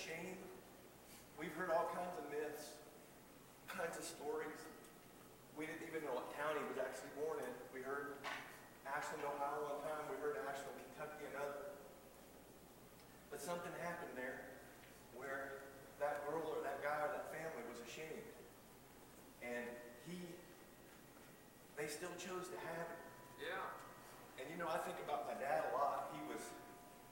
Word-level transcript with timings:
shame. 0.00 0.40
We've 1.36 1.52
heard 1.52 1.68
all 1.68 1.92
kinds 1.92 2.16
of 2.16 2.24
myths, 2.32 2.80
kinds 3.68 4.00
of 4.00 4.04
stories. 4.04 4.56
We 5.60 5.68
didn't 5.68 5.84
even 5.92 6.08
know 6.08 6.16
what 6.16 6.32
county 6.40 6.64
he 6.64 6.68
was 6.72 6.80
actually 6.80 7.12
born 7.20 7.36
in. 7.44 7.52
We 7.76 7.84
heard 7.84 8.16
Ashland, 8.88 9.20
Ohio 9.28 9.76
one 9.76 9.80
time. 9.84 10.08
We 10.08 10.16
heard 10.24 10.40
Ashland, 10.48 10.72
Kentucky 10.72 11.28
another. 11.36 11.76
But 13.28 13.44
something 13.44 13.72
happened 13.84 14.16
there 14.16 14.40
where 15.12 15.60
that 16.00 16.24
girl 16.24 16.48
or 16.48 16.64
that 16.64 16.80
guy 16.80 16.96
or 17.04 17.12
that 17.12 17.28
family 17.28 17.60
was 17.68 17.84
ashamed. 17.84 18.24
And 19.44 19.68
he, 20.08 20.16
they 21.76 21.88
still 21.92 22.12
chose 22.16 22.48
to 22.48 22.58
have 22.72 22.88
it. 22.88 23.00
Yeah. 23.36 24.40
And 24.40 24.48
you 24.48 24.56
know, 24.56 24.68
I 24.68 24.80
think 24.80 24.96
about 25.04 25.28
my 25.28 25.36
dad 25.36 25.68
a 25.68 25.72
lot. 25.76 26.08
He 26.16 26.20
was, 26.24 26.40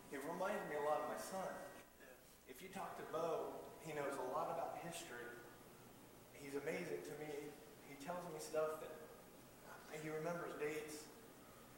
he 0.08 0.16
reminded 0.16 0.64
me 0.72 0.80
a 0.80 0.84
lot 0.88 1.04
of 1.04 1.08
my 1.12 1.20
son. 1.20 1.67
You 2.68 2.76
talk 2.76 3.00
to 3.00 3.06
Bo, 3.08 3.56
he 3.80 3.96
knows 3.96 4.12
a 4.20 4.28
lot 4.36 4.52
about 4.52 4.76
history. 4.84 5.24
He's 6.36 6.52
amazing 6.52 7.00
to 7.08 7.14
me. 7.16 7.48
He 7.88 7.96
tells 8.04 8.20
me 8.28 8.36
stuff 8.36 8.84
that 8.84 8.92
uh, 9.64 9.96
he 10.04 10.12
remembers 10.12 10.52
dates. 10.60 11.08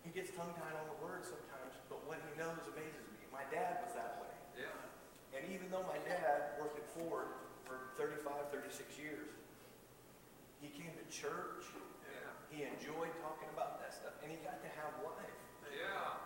He 0.02 0.10
gets 0.10 0.34
tongue-tied 0.34 0.74
on 0.74 0.86
the 0.90 0.98
words 0.98 1.30
sometimes, 1.30 1.78
but 1.86 2.02
what 2.10 2.18
he 2.26 2.34
knows 2.34 2.58
amazes 2.74 3.06
me. 3.14 3.22
My 3.30 3.46
dad 3.54 3.86
was 3.86 3.94
that 3.94 4.18
way. 4.18 4.66
Yeah. 4.66 5.38
And 5.38 5.46
even 5.54 5.70
though 5.70 5.86
my 5.86 6.02
dad 6.02 6.58
worked 6.58 6.82
at 6.82 6.86
Ford 6.90 7.30
for 7.62 7.94
35, 7.94 8.50
36 8.50 8.98
years, 8.98 9.30
he 10.58 10.74
came 10.74 10.90
to 10.90 11.06
church. 11.06 11.70
Yeah. 12.10 12.34
He 12.50 12.58
enjoyed 12.66 13.14
talking 13.22 13.46
about 13.54 13.78
that 13.78 13.94
stuff, 13.94 14.18
and 14.26 14.28
he 14.34 14.42
got 14.42 14.58
to 14.58 14.70
have 14.74 14.90
life. 15.06 15.38
Yeah. 15.70 16.18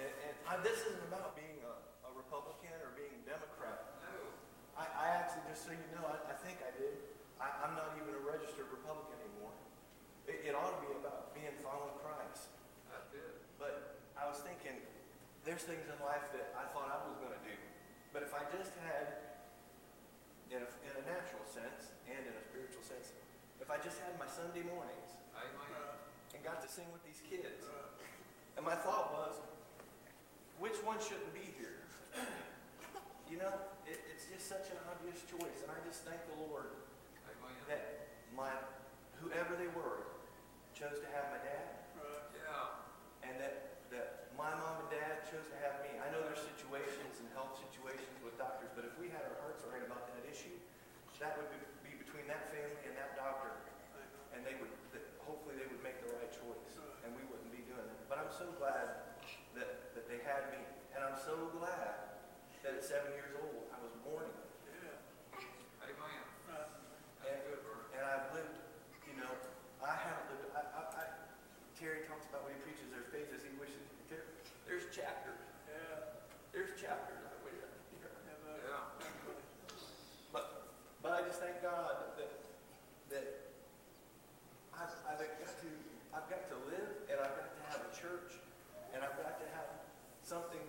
And, 0.00 0.08
and 0.08 0.34
I, 0.48 0.56
this 0.64 0.80
isn't 0.88 1.04
about 1.12 1.36
being 1.36 1.60
a, 1.62 1.74
a 2.08 2.10
Republican 2.16 2.72
or 2.80 2.96
being 2.96 3.12
Democrat. 3.28 4.00
No. 4.02 4.16
I, 4.74 4.88
I 4.90 5.06
actually, 5.20 5.44
just 5.46 5.68
so 5.68 5.76
you 5.76 5.88
know, 5.94 6.02
I, 6.08 6.18
I 6.32 6.36
think 6.40 6.58
I 6.64 6.72
did. 6.74 6.96
I, 7.38 7.52
I'm 7.62 7.78
not 7.78 7.94
even 8.00 8.10
a 8.16 8.22
registered 8.26 8.66
Republican 8.72 9.20
anymore. 9.22 9.54
It, 10.26 10.50
it 10.50 10.52
ought 10.56 10.74
to 10.74 10.80
be 10.82 10.90
about 10.98 11.36
being 11.36 11.54
following 11.62 11.94
Christ. 12.00 12.50
That's 12.90 13.12
it. 13.14 13.38
But 13.60 14.02
I 14.18 14.26
was 14.26 14.42
thinking, 14.42 14.80
there's 15.44 15.64
things 15.64 15.86
in 15.88 15.96
life 16.04 16.28
that 16.36 16.52
I 16.56 16.68
thought 16.72 16.88
I 16.92 16.98
was 17.08 17.16
going 17.18 17.32
to 17.32 17.42
do. 17.44 17.56
But 18.12 18.22
if 18.26 18.32
I 18.34 18.44
just 18.52 18.74
had, 18.84 19.32
in 20.50 20.60
a, 20.60 20.68
in 20.84 20.92
a 21.00 21.04
natural 21.06 21.44
sense 21.46 21.94
and 22.10 22.20
in 22.20 22.34
a 22.34 22.42
spiritual 22.44 22.82
sense, 22.84 23.14
if 23.62 23.70
I 23.70 23.78
just 23.80 24.02
had 24.02 24.16
my 24.18 24.26
Sunday 24.28 24.66
mornings 24.66 25.16
and 26.34 26.40
got 26.44 26.60
to 26.64 26.68
sing 26.68 26.86
with 26.92 27.02
these 27.06 27.22
kids, 27.24 27.64
and 28.56 28.62
my 28.66 28.74
thought 28.76 29.12
was, 29.14 29.38
which 30.60 30.76
one 30.84 31.00
shouldn't 31.00 31.32
be 31.32 31.48
here? 31.56 31.80
You 33.30 33.38
know, 33.38 33.54
it, 33.86 34.02
it's 34.10 34.26
just 34.26 34.50
such 34.50 34.68
an 34.74 34.78
obvious 34.90 35.22
choice, 35.24 35.62
and 35.62 35.70
I 35.70 35.78
just 35.86 36.02
thank 36.02 36.18
the 36.26 36.36
Lord 36.50 36.74
that 37.70 38.10
my 38.34 38.50
whoever 39.22 39.54
they 39.54 39.70
were 39.70 40.10
chose 40.74 40.98
to 40.98 41.08
have 41.14 41.30
my 41.30 41.38
dad, 41.38 41.86
Yeah. 42.34 42.74
and 43.30 43.38
that 43.38 43.86
that 43.94 44.34
my 44.34 44.50
mom 44.50 44.82
and 44.82 44.90
dad 44.90 45.19
chose 45.30 45.46
to 45.46 45.58
have 45.62 45.78
me. 45.86 45.94
I 46.02 46.10
know 46.10 46.18
there's 46.26 46.42
situations 46.42 47.22
and 47.22 47.30
health 47.38 47.54
situations 47.54 48.18
with 48.26 48.34
doctors, 48.34 48.74
but 48.74 48.82
if 48.82 48.94
we 48.98 49.06
had 49.14 49.22
our 49.22 49.38
hearts 49.46 49.62
right 49.70 49.82
about 49.86 50.10
that 50.10 50.26
issue, 50.26 50.58
that 51.22 51.38
would 51.38 51.46
be 51.54 51.58
be 51.86 51.94
between 52.02 52.26
that 52.26 52.50
family 52.50 52.82
and 52.82 52.98
that 52.98 53.14
doctor, 53.14 53.54
and 54.34 54.42
they 54.42 54.58
would 54.58 54.72
hopefully 55.22 55.54
they 55.54 55.68
would 55.70 55.78
make 55.86 56.02
the 56.02 56.10
right 56.18 56.32
choice, 56.34 56.74
and 57.06 57.14
we 57.14 57.22
wouldn't 57.30 57.52
be 57.54 57.62
doing 57.70 57.86
that. 57.86 58.02
But 58.10 58.18
I'm 58.26 58.32
so 58.34 58.50
glad 58.58 59.14
that 59.54 59.94
that 59.94 60.10
they 60.10 60.18
had 60.26 60.50
me, 60.50 60.58
and 60.98 61.06
I'm 61.06 61.14
so 61.14 61.54
glad 61.54 62.10
that 62.66 62.74
at 62.74 62.82
seven 62.82 63.14
years 63.14 63.30
old 63.38 63.70
I 63.70 63.78
was 63.78 63.94
born 64.02 64.26
in 64.26 64.34
it. 64.34 64.98
Amen. 65.86 66.26
And, 66.50 66.66
That's 67.22 67.46
good, 67.46 67.62
Bert. 67.62 67.86
and 67.94 68.02
I've 68.02 68.26
lived, 68.34 68.58
you 69.06 69.14
know, 69.20 69.30
I 69.78 69.94
haven't 69.94 70.26
lived, 70.34 70.50
I, 70.56 70.60
I, 70.74 70.82
I, 70.92 71.04
Terry 71.78 72.04
talks 72.04 72.26
about 72.28 72.44
when 72.44 72.52
he 72.56 72.60
preaches, 72.60 72.88
there's 72.92 73.08
pages 73.08 73.40
he 73.40 73.52
wishes, 73.56 73.80
there, 74.12 74.28
there's 74.68 74.92
chapters, 74.92 75.40
there's 76.52 76.74
chapters 76.76 77.22
I 77.24 77.32
wish 77.46 77.56
I 77.62 77.68
could 77.70 77.86
hear. 77.96 78.10
Yeah. 78.60 78.84
But, 80.34 80.68
but 81.00 81.10
I 81.16 81.24
just 81.24 81.40
thank 81.40 81.62
God 81.64 82.12
that, 82.18 82.32
that 83.08 83.26
I've, 84.76 84.92
I've 85.08 85.20
got 85.22 85.54
to, 85.64 85.70
I've 86.12 86.28
got 86.28 86.42
to 86.52 86.56
live 86.68 86.90
and 87.08 87.16
I've 87.22 87.34
got 87.38 87.48
to 87.56 87.62
have 87.72 87.80
a 87.88 87.92
church 87.96 88.36
and 88.92 89.00
I've 89.00 89.16
got 89.16 89.38
to 89.40 89.46
have 89.56 89.70
something 90.20 90.62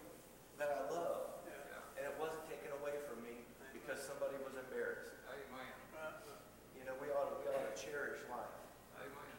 that 0.61 0.69
I 0.71 0.81
love. 0.93 1.41
Yeah. 1.49 1.97
And 1.99 2.03
it 2.07 2.15
wasn't 2.21 2.45
taken 2.47 2.69
away 2.79 2.95
from 3.09 3.19
me 3.25 3.41
because 3.73 3.97
somebody 3.99 4.37
was 4.45 4.53
embarrassed. 4.53 5.17
Amen. 5.27 5.73
You 6.77 6.85
know, 6.85 6.93
we 7.01 7.09
ought 7.13 7.29
to, 7.29 7.35
we 7.41 7.49
ought 7.49 7.65
to 7.65 7.77
cherish 7.77 8.21
life. 8.29 8.53
Amen. 9.01 9.33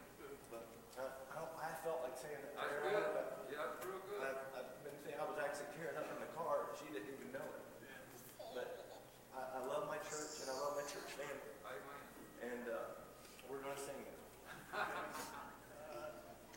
But 0.51 0.63
uh, 0.99 1.07
I, 1.31 1.35
don't, 1.39 1.55
I 1.59 1.71
felt 1.83 2.03
like 2.03 2.15
saying 2.19 2.39
that. 2.39 2.55
That's 2.55 2.71
prayer. 2.83 3.03
good. 3.03 3.19
I, 3.19 3.23
Yeah, 3.51 3.67
that's 3.67 3.83
real 3.83 3.99
good. 4.07 4.19
I've, 4.23 4.39
I've 4.63 4.71
been 4.87 4.95
saying, 5.03 5.19
I 5.19 5.25
was 5.27 5.35
actually 5.43 5.67
tearing 5.75 5.99
up 5.99 6.07
in 6.07 6.19
the 6.23 6.31
car. 6.39 6.71
She 6.79 6.87
didn't 6.91 7.11
even 7.11 7.35
know 7.35 7.43
it. 7.43 7.63
But 8.55 8.69
I, 9.35 9.59
I 9.59 9.61
love 9.67 9.91
my 9.91 9.99
church 10.07 10.39
and 10.45 10.47
I 10.47 10.55
love 10.55 10.79
my 10.79 10.87
church 10.87 11.11
family. 11.19 11.51
Amen. 11.67 11.99
And 12.47 12.63
uh, 12.71 12.95
we're 13.51 13.59
going 13.59 13.75
to 13.75 13.83
sing 13.83 13.99
it. 13.99 14.15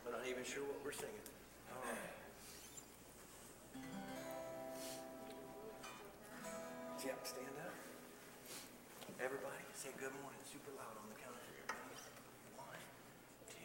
but 0.07 0.15
I'm 0.15 0.23
not 0.23 0.27
even 0.27 0.47
sure 0.47 0.63
what 0.63 0.79
we're 0.87 0.95
singing. 0.95 1.25
All 1.75 1.83
right. 1.83 2.15
See, 7.23 7.33
I 7.41 7.41
stand 7.41 7.57
up. 7.65 7.73
Everybody 9.17 9.63
say 9.73 9.89
good 9.97 10.13
morning 10.21 10.37
super 10.45 10.69
loud 10.77 10.93
on 11.01 11.09
the 11.09 11.15
count 11.17 11.33
of 11.33 11.41
three. 11.49 11.65
Ready? 11.65 11.97
One, 12.53 12.77
two, 13.49 13.57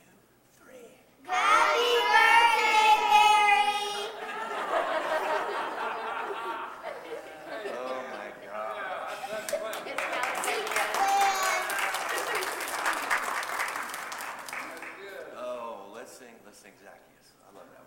three. 0.56 0.88
Happy 1.28 1.93
birthday, 2.08 2.96
Harry! 3.12 4.08
Oh 7.76 8.00
my 8.08 8.32
God. 8.40 8.72
Yeah, 8.72 9.20
that's, 9.37 9.52
that's 9.52 9.52
well. 9.60 9.76
That's 13.52 14.81
good. 14.96 15.28
Oh, 15.37 15.93
let's 15.94 16.12
sing, 16.12 16.34
let's 16.46 16.58
sing 16.58 16.72
Zacchaeus. 16.81 17.28
I 17.44 17.52
love 17.52 17.69
that 17.76 17.81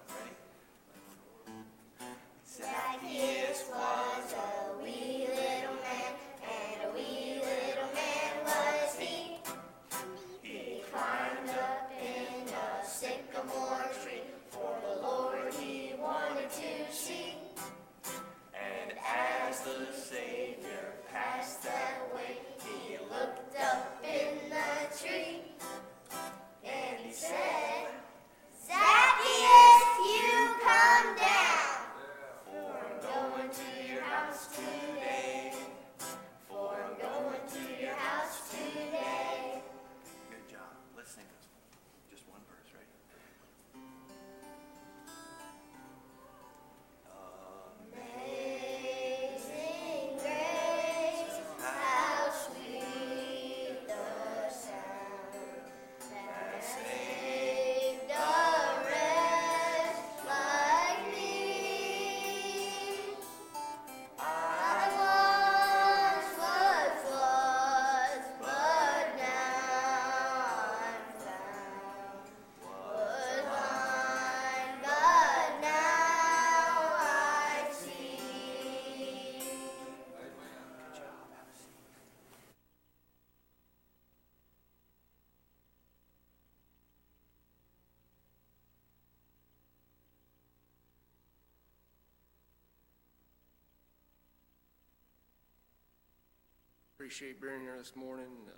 Appreciate 97.06 97.40
being 97.40 97.62
here 97.62 97.78
this 97.78 97.96
morning. 97.96 98.34
Uh, 98.50 98.54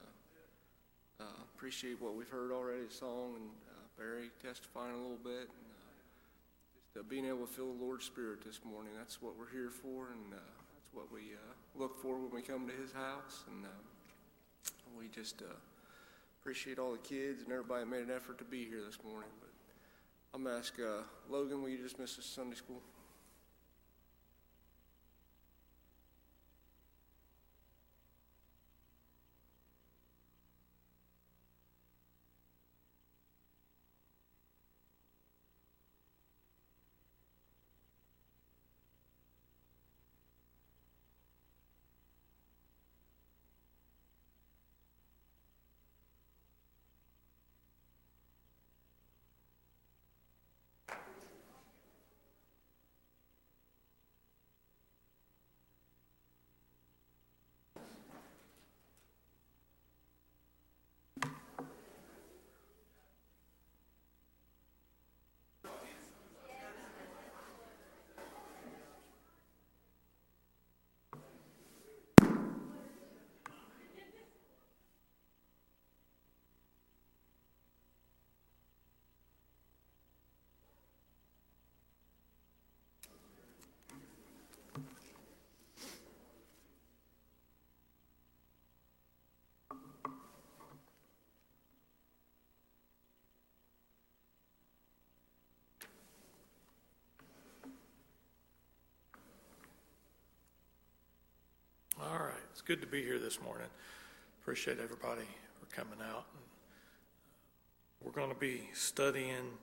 Uh, 1.19 1.43
appreciate 1.53 1.99
what 1.99 2.15
we've 2.15 2.29
heard 2.29 2.49
already, 2.49 2.85
the 2.85 2.93
song, 2.93 3.35
and 3.35 3.49
uh, 3.67 3.73
Barry 3.97 4.29
testifying 4.41 4.93
a 4.93 4.97
little 4.97 5.19
bit, 5.21 5.49
and 5.51 5.67
uh, 5.75 5.91
just 6.93 6.97
uh, 6.97 7.09
being 7.09 7.25
able 7.25 7.45
to 7.45 7.51
feel 7.51 7.73
the 7.73 7.83
Lord's 7.83 8.05
Spirit 8.05 8.45
this 8.45 8.63
morning. 8.63 8.93
That's 8.97 9.21
what 9.21 9.37
we're 9.37 9.51
here 9.51 9.69
for, 9.69 10.11
and 10.13 10.33
uh, 10.33 10.37
that's 10.37 10.93
what 10.93 11.11
we 11.11 11.35
look 11.75 12.01
for 12.01 12.15
when 12.15 12.31
we 12.31 12.41
come 12.41 12.65
to 12.67 12.73
His 12.73 12.93
house. 12.93 13.43
And 13.47 13.65
we 14.97 15.09
just 15.09 15.43
appreciate 16.39 16.79
all 16.79 16.93
the 16.93 16.99
kids 16.99 17.43
and 17.43 17.51
everybody 17.51 17.83
that 17.83 17.89
made 17.89 18.03
an 18.03 18.11
effort 18.15 18.37
to 18.37 18.45
be 18.45 18.63
here 18.63 18.81
this 18.85 19.03
morning. 19.03 19.29
But 19.41 19.49
I'm 20.33 20.45
gonna 20.45 20.57
ask 20.57 20.73
uh, 20.79 21.03
Logan, 21.29 21.61
will 21.61 21.69
you 21.69 21.83
dismiss 21.83 22.17
us 22.17 22.27
to 22.27 22.31
Sunday 22.31 22.55
school? 22.55 22.81
All 101.99 102.19
right, 102.19 102.33
it's 102.43 102.55
good 102.67 102.81
to 102.81 102.87
be 102.87 103.01
here 103.01 103.17
this 103.17 103.41
morning. 103.41 103.67
Appreciate 104.41 104.77
everybody 104.83 105.23
for 105.57 105.73
coming 105.73 105.99
out. 106.11 106.25
We're 108.03 108.11
going 108.11 108.27
to 108.27 108.35
be 108.35 108.63
studying 108.73 109.53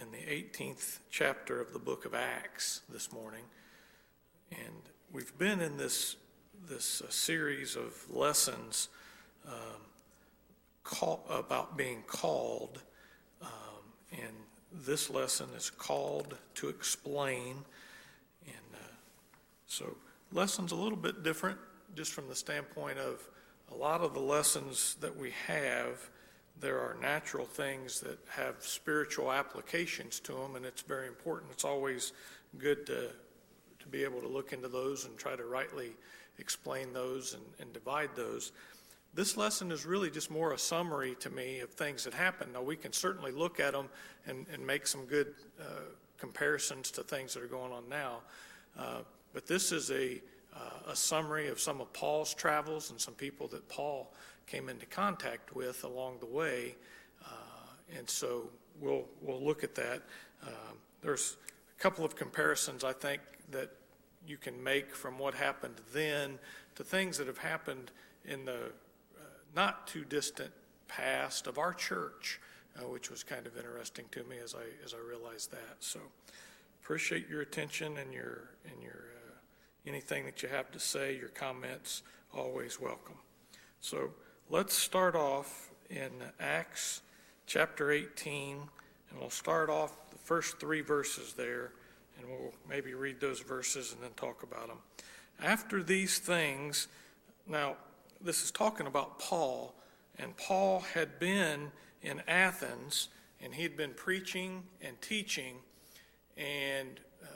in 0.00 0.12
the 0.12 0.18
18th 0.18 1.00
chapter 1.10 1.60
of 1.60 1.72
the 1.72 1.80
book 1.80 2.04
of 2.04 2.14
Acts 2.14 2.82
this 2.88 3.12
morning. 3.12 3.42
And 4.52 4.80
we've 5.12 5.36
been 5.38 5.60
in 5.60 5.76
this, 5.76 6.14
this 6.68 7.02
uh, 7.02 7.10
series 7.10 7.74
of 7.74 8.00
lessons 8.14 8.90
um, 9.48 9.82
call, 10.84 11.24
about 11.28 11.76
being 11.76 12.04
called. 12.06 12.80
Um, 13.42 13.48
and 14.12 14.36
this 14.86 15.10
lesson 15.10 15.48
is 15.56 15.68
called 15.68 16.36
to 16.54 16.68
explain. 16.68 17.56
And 18.46 18.72
uh, 18.72 18.94
so, 19.66 19.96
lesson's 20.30 20.70
a 20.70 20.76
little 20.76 20.98
bit 20.98 21.24
different 21.24 21.58
just 21.96 22.12
from 22.12 22.28
the 22.28 22.34
standpoint 22.34 22.98
of 22.98 23.26
a 23.72 23.74
lot 23.74 24.02
of 24.02 24.12
the 24.12 24.20
lessons 24.20 24.96
that 25.00 25.16
we 25.16 25.32
have, 25.46 26.10
there 26.60 26.78
are 26.78 26.94
natural 27.00 27.46
things 27.46 28.00
that 28.00 28.18
have 28.28 28.56
spiritual 28.60 29.32
applications 29.32 30.20
to 30.20 30.32
them, 30.32 30.56
and 30.56 30.66
it's 30.66 30.82
very 30.82 31.08
important. 31.08 31.50
It's 31.52 31.64
always 31.64 32.12
good 32.58 32.86
to, 32.86 33.08
to 33.78 33.86
be 33.90 34.04
able 34.04 34.20
to 34.20 34.28
look 34.28 34.52
into 34.52 34.68
those 34.68 35.06
and 35.06 35.16
try 35.16 35.36
to 35.36 35.44
rightly 35.46 35.92
explain 36.38 36.92
those 36.92 37.32
and, 37.32 37.42
and 37.60 37.72
divide 37.72 38.10
those. 38.14 38.52
This 39.14 39.38
lesson 39.38 39.72
is 39.72 39.86
really 39.86 40.10
just 40.10 40.30
more 40.30 40.52
a 40.52 40.58
summary 40.58 41.16
to 41.20 41.30
me 41.30 41.60
of 41.60 41.70
things 41.70 42.04
that 42.04 42.12
happened. 42.12 42.52
Now, 42.52 42.62
we 42.62 42.76
can 42.76 42.92
certainly 42.92 43.32
look 43.32 43.58
at 43.58 43.72
them 43.72 43.88
and, 44.26 44.44
and 44.52 44.66
make 44.66 44.86
some 44.86 45.06
good 45.06 45.28
uh, 45.58 45.64
comparisons 46.18 46.90
to 46.90 47.02
things 47.02 47.32
that 47.32 47.42
are 47.42 47.46
going 47.48 47.72
on 47.72 47.88
now. 47.88 48.18
Uh, 48.78 48.98
but 49.32 49.46
this 49.46 49.72
is 49.72 49.90
a, 49.90 50.20
uh, 50.56 50.90
a 50.90 50.96
summary 50.96 51.48
of 51.48 51.60
some 51.60 51.80
of 51.80 51.92
Paul's 51.92 52.34
travels 52.34 52.90
and 52.90 53.00
some 53.00 53.14
people 53.14 53.46
that 53.48 53.68
Paul 53.68 54.12
came 54.46 54.68
into 54.68 54.86
contact 54.86 55.54
with 55.54 55.84
along 55.84 56.18
the 56.20 56.26
way. 56.26 56.76
Uh, 57.24 57.98
and 57.98 58.08
so 58.08 58.48
we'll, 58.80 59.04
we'll 59.20 59.42
look 59.42 59.64
at 59.64 59.74
that. 59.74 60.02
Uh, 60.42 60.72
there's 61.02 61.36
a 61.76 61.82
couple 61.82 62.04
of 62.04 62.16
comparisons 62.16 62.84
I 62.84 62.92
think 62.92 63.20
that 63.50 63.70
you 64.26 64.36
can 64.36 64.62
make 64.62 64.94
from 64.94 65.18
what 65.18 65.34
happened 65.34 65.80
then 65.92 66.38
to 66.74 66.84
things 66.84 67.18
that 67.18 67.26
have 67.26 67.38
happened 67.38 67.90
in 68.24 68.44
the 68.44 68.56
uh, 68.56 69.24
not 69.54 69.86
too 69.86 70.04
distant 70.04 70.50
past 70.88 71.46
of 71.46 71.58
our 71.58 71.72
church, 71.72 72.40
uh, 72.76 72.88
which 72.88 73.10
was 73.10 73.22
kind 73.22 73.46
of 73.46 73.56
interesting 73.56 74.04
to 74.12 74.24
me 74.24 74.36
as 74.42 74.54
I 74.54 74.64
as 74.84 74.94
I 74.94 75.08
realized 75.08 75.50
that. 75.52 75.76
So 75.80 76.00
appreciate 76.82 77.28
your 77.28 77.40
attention 77.40 77.96
and 77.98 78.12
your 78.12 78.50
and 78.70 78.82
your 78.82 79.04
anything 79.86 80.24
that 80.24 80.42
you 80.42 80.48
have 80.48 80.70
to 80.72 80.80
say, 80.80 81.16
your 81.16 81.28
comments, 81.28 82.02
always 82.34 82.80
welcome. 82.80 83.16
So 83.80 84.10
let's 84.50 84.74
start 84.74 85.14
off 85.14 85.70
in 85.90 86.10
Acts 86.40 87.02
chapter 87.46 87.92
18, 87.92 88.56
and 89.10 89.20
we'll 89.20 89.30
start 89.30 89.70
off 89.70 90.10
the 90.10 90.18
first 90.18 90.58
three 90.58 90.80
verses 90.80 91.34
there, 91.34 91.72
and 92.18 92.28
we'll 92.28 92.52
maybe 92.68 92.94
read 92.94 93.20
those 93.20 93.40
verses 93.40 93.92
and 93.92 94.02
then 94.02 94.10
talk 94.16 94.42
about 94.42 94.68
them. 94.68 94.78
After 95.42 95.82
these 95.82 96.18
things, 96.18 96.88
now 97.46 97.76
this 98.20 98.42
is 98.42 98.50
talking 98.50 98.86
about 98.86 99.18
Paul, 99.18 99.74
and 100.18 100.36
Paul 100.36 100.80
had 100.80 101.20
been 101.20 101.70
in 102.02 102.22
Athens, 102.26 103.08
and 103.42 103.54
he 103.54 103.62
had 103.62 103.76
been 103.76 103.92
preaching 103.94 104.64
and 104.80 105.00
teaching, 105.00 105.56
and 106.36 107.00
uh, 107.22 107.26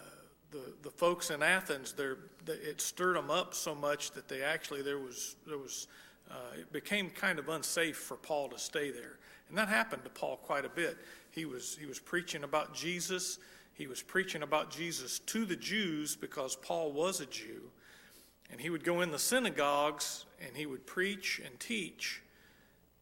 the 0.50 0.72
the 0.82 0.90
folks 0.90 1.30
in 1.30 1.42
Athens, 1.42 1.92
they're, 1.92 2.18
it 2.46 2.80
stirred 2.80 3.16
them 3.16 3.30
up 3.30 3.54
so 3.54 3.74
much 3.74 4.12
that 4.12 4.28
they 4.28 4.42
actually 4.42 4.82
there 4.82 4.98
was 4.98 5.36
there 5.46 5.58
was 5.58 5.86
uh, 6.30 6.58
it 6.58 6.72
became 6.72 7.10
kind 7.10 7.38
of 7.38 7.48
unsafe 7.48 7.96
for 7.96 8.16
Paul 8.16 8.48
to 8.50 8.58
stay 8.58 8.90
there, 8.90 9.18
and 9.48 9.58
that 9.58 9.68
happened 9.68 10.04
to 10.04 10.10
Paul 10.10 10.36
quite 10.36 10.64
a 10.64 10.68
bit. 10.68 10.98
He 11.30 11.44
was 11.44 11.76
he 11.78 11.86
was 11.86 11.98
preaching 11.98 12.44
about 12.44 12.74
Jesus. 12.74 13.38
He 13.74 13.86
was 13.86 14.02
preaching 14.02 14.42
about 14.42 14.70
Jesus 14.70 15.20
to 15.20 15.46
the 15.46 15.56
Jews 15.56 16.14
because 16.14 16.54
Paul 16.56 16.92
was 16.92 17.20
a 17.20 17.26
Jew, 17.26 17.70
and 18.50 18.60
he 18.60 18.70
would 18.70 18.84
go 18.84 19.00
in 19.00 19.10
the 19.10 19.18
synagogues 19.18 20.26
and 20.44 20.56
he 20.56 20.66
would 20.66 20.86
preach 20.86 21.40
and 21.44 21.58
teach, 21.58 22.22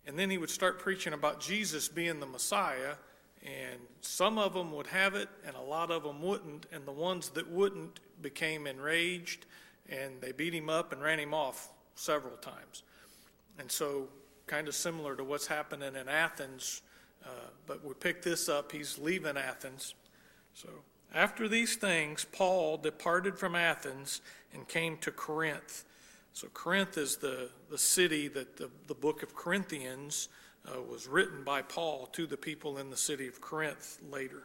and 0.07 0.19
then 0.19 0.31
he 0.31 0.39
would 0.39 0.51
start 0.51 0.79
preaching 0.79 1.13
about 1.13 1.41
Jesus 1.41 1.89
being 1.89 2.21
the 2.21 2.27
Messiah. 2.27 2.95
And 3.45 3.79
some 4.01 4.37
of 4.37 4.53
them 4.53 4.73
would 4.73 4.89
have 4.89 5.15
it, 5.15 5.29
and 5.47 5.55
a 5.55 5.61
lot 5.61 5.93
of 5.93 6.03
them 6.03 6.21
wouldn't. 6.23 6.67
And 6.73 6.85
the 6.85 6.93
ones 6.93 7.29
that 7.31 7.49
wouldn't 7.49 8.01
became 8.23 8.67
enraged, 8.67 9.47
and 9.89 10.21
they 10.21 10.33
beat 10.33 10.55
him 10.55 10.69
up 10.69 10.93
and 10.93 11.03
ran 11.03 11.19
him 11.19 11.35
off 11.35 11.71
several 11.95 12.37
times. 12.37 12.83
And 13.59 13.71
so, 13.71 14.09
kind 14.47 14.69
of 14.69 14.75
similar 14.75 15.17
to 15.17 15.25
what's 15.25 15.47
happening 15.47 15.95
in 15.95 16.09
Athens, 16.09 16.83
uh, 17.25 17.51
but 17.67 17.85
we 17.85 17.95
pick 17.95 18.23
this 18.23 18.49
up. 18.49 18.73
He's 18.73 18.99
leaving 18.99 19.37
Athens. 19.37 19.95
So, 20.55 20.69
after 21.15 21.49
these 21.49 21.77
things, 21.77 22.27
Paul 22.33 22.77
departed 22.77 23.39
from 23.39 23.55
Athens 23.55 24.21
and 24.53 24.69
came 24.69 24.97
to 24.99 25.11
Corinth. 25.11 25.85
So, 26.33 26.49
Corinth 26.49 26.97
is 26.99 27.17
the, 27.17 27.51
the 27.71 27.79
city 27.79 28.29
that 28.29 28.57
the, 28.57 28.71
the 28.87 28.95
book 28.95 29.23
of 29.23 29.35
Corinthians 29.35 30.29
uh, 30.67 30.81
was 30.83 31.07
written 31.07 31.45
by 31.45 31.63
Paul 31.63 32.07
to 32.13 32.27
the 32.27 32.37
people 32.37 32.79
in 32.79 32.91
the 32.91 32.97
city 32.97 33.27
of 33.27 33.41
Corinth 33.41 33.99
later. 34.11 34.45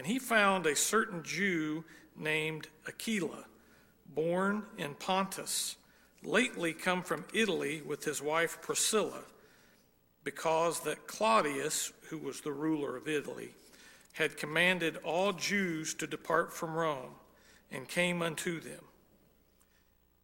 And 0.00 0.06
he 0.06 0.18
found 0.18 0.64
a 0.64 0.74
certain 0.74 1.22
Jew 1.22 1.84
named 2.16 2.68
Aquila, 2.88 3.44
born 4.14 4.62
in 4.78 4.94
Pontus, 4.94 5.76
lately 6.24 6.72
come 6.72 7.02
from 7.02 7.26
Italy 7.34 7.82
with 7.82 8.04
his 8.04 8.22
wife 8.22 8.62
Priscilla, 8.62 9.24
because 10.24 10.80
that 10.80 11.06
Claudius, 11.06 11.92
who 12.08 12.16
was 12.16 12.40
the 12.40 12.50
ruler 12.50 12.96
of 12.96 13.08
Italy, 13.08 13.50
had 14.14 14.38
commanded 14.38 14.96
all 15.04 15.34
Jews 15.34 15.92
to 15.96 16.06
depart 16.06 16.54
from 16.54 16.74
Rome, 16.74 17.16
and 17.70 17.86
came 17.86 18.22
unto 18.22 18.58
them. 18.58 18.80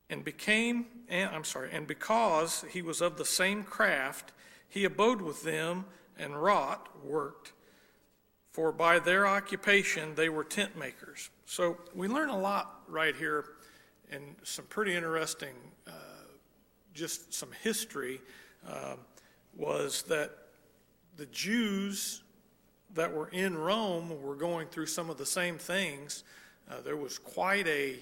and 0.09 0.25
became, 0.25 0.87
and 1.11 1.29
I'm 1.35 1.45
sorry, 1.45 1.69
and 1.71 1.87
because 1.87 2.65
he 2.71 2.81
was 2.81 3.03
of 3.03 3.19
the 3.19 3.27
same 3.27 3.63
craft, 3.63 4.33
he 4.71 4.87
abode 4.87 5.21
with 5.21 5.43
them 5.43 5.85
and 6.19 6.43
wrought, 6.43 6.89
worked, 7.05 7.53
for 8.57 8.73
by 8.73 8.99
their 8.99 9.27
occupation 9.27 10.15
they 10.15 10.31
were 10.31 10.43
tent 10.43 10.75
makers. 10.79 11.29
So 11.45 11.77
we 11.95 12.09
learn 12.09 12.31
a 12.31 12.39
lot 12.39 12.81
right 12.89 13.15
here 13.15 13.45
and 14.11 14.35
some 14.45 14.65
pretty 14.65 14.95
interesting, 14.95 15.53
uh, 15.87 15.91
just 16.95 17.35
some 17.35 17.51
history 17.63 18.19
um, 18.67 19.01
was 19.55 20.05
that 20.05 20.31
the 21.19 21.27
Jews 21.27 22.23
that 22.95 23.13
were 23.13 23.29
in 23.29 23.59
Rome 23.59 24.23
were 24.23 24.37
going 24.37 24.69
through 24.69 24.87
some 24.87 25.11
of 25.11 25.19
the 25.19 25.27
same 25.27 25.59
things. 25.59 26.25
Uh, 26.71 26.81
there 26.81 26.97
was 26.97 27.19
quite 27.19 27.67
a 27.67 27.97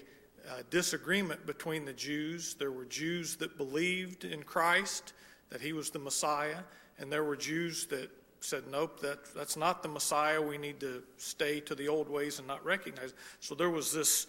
uh, 0.49 0.63
disagreement 0.71 1.45
between 1.47 1.85
the 1.85 1.93
Jews. 1.93 2.55
There 2.55 2.71
were 2.71 2.85
Jews 2.85 3.35
that 3.39 3.57
believed 3.57 4.25
in 4.25 4.45
Christ, 4.45 5.15
that 5.51 5.61
he 5.61 5.73
was 5.73 5.91
the 5.91 5.99
Messiah, 5.99 6.59
and 7.01 7.11
there 7.11 7.25
were 7.25 7.37
Jews 7.37 7.87
that 7.87 8.09
said, 8.45 8.65
nope, 8.71 9.01
that, 9.01 9.35
that's 9.35 9.57
not 9.57 9.83
the 9.83 9.89
Messiah. 9.89 10.41
We 10.41 10.59
need 10.59 10.79
to 10.81 11.03
stay 11.17 11.61
to 11.61 11.75
the 11.75 11.89
old 11.89 12.09
ways 12.09 12.39
and 12.39 12.47
not 12.47 12.65
recognize. 12.65 13.15
So 13.41 13.55
there 13.55 13.71
was 13.71 13.93
this, 13.93 14.27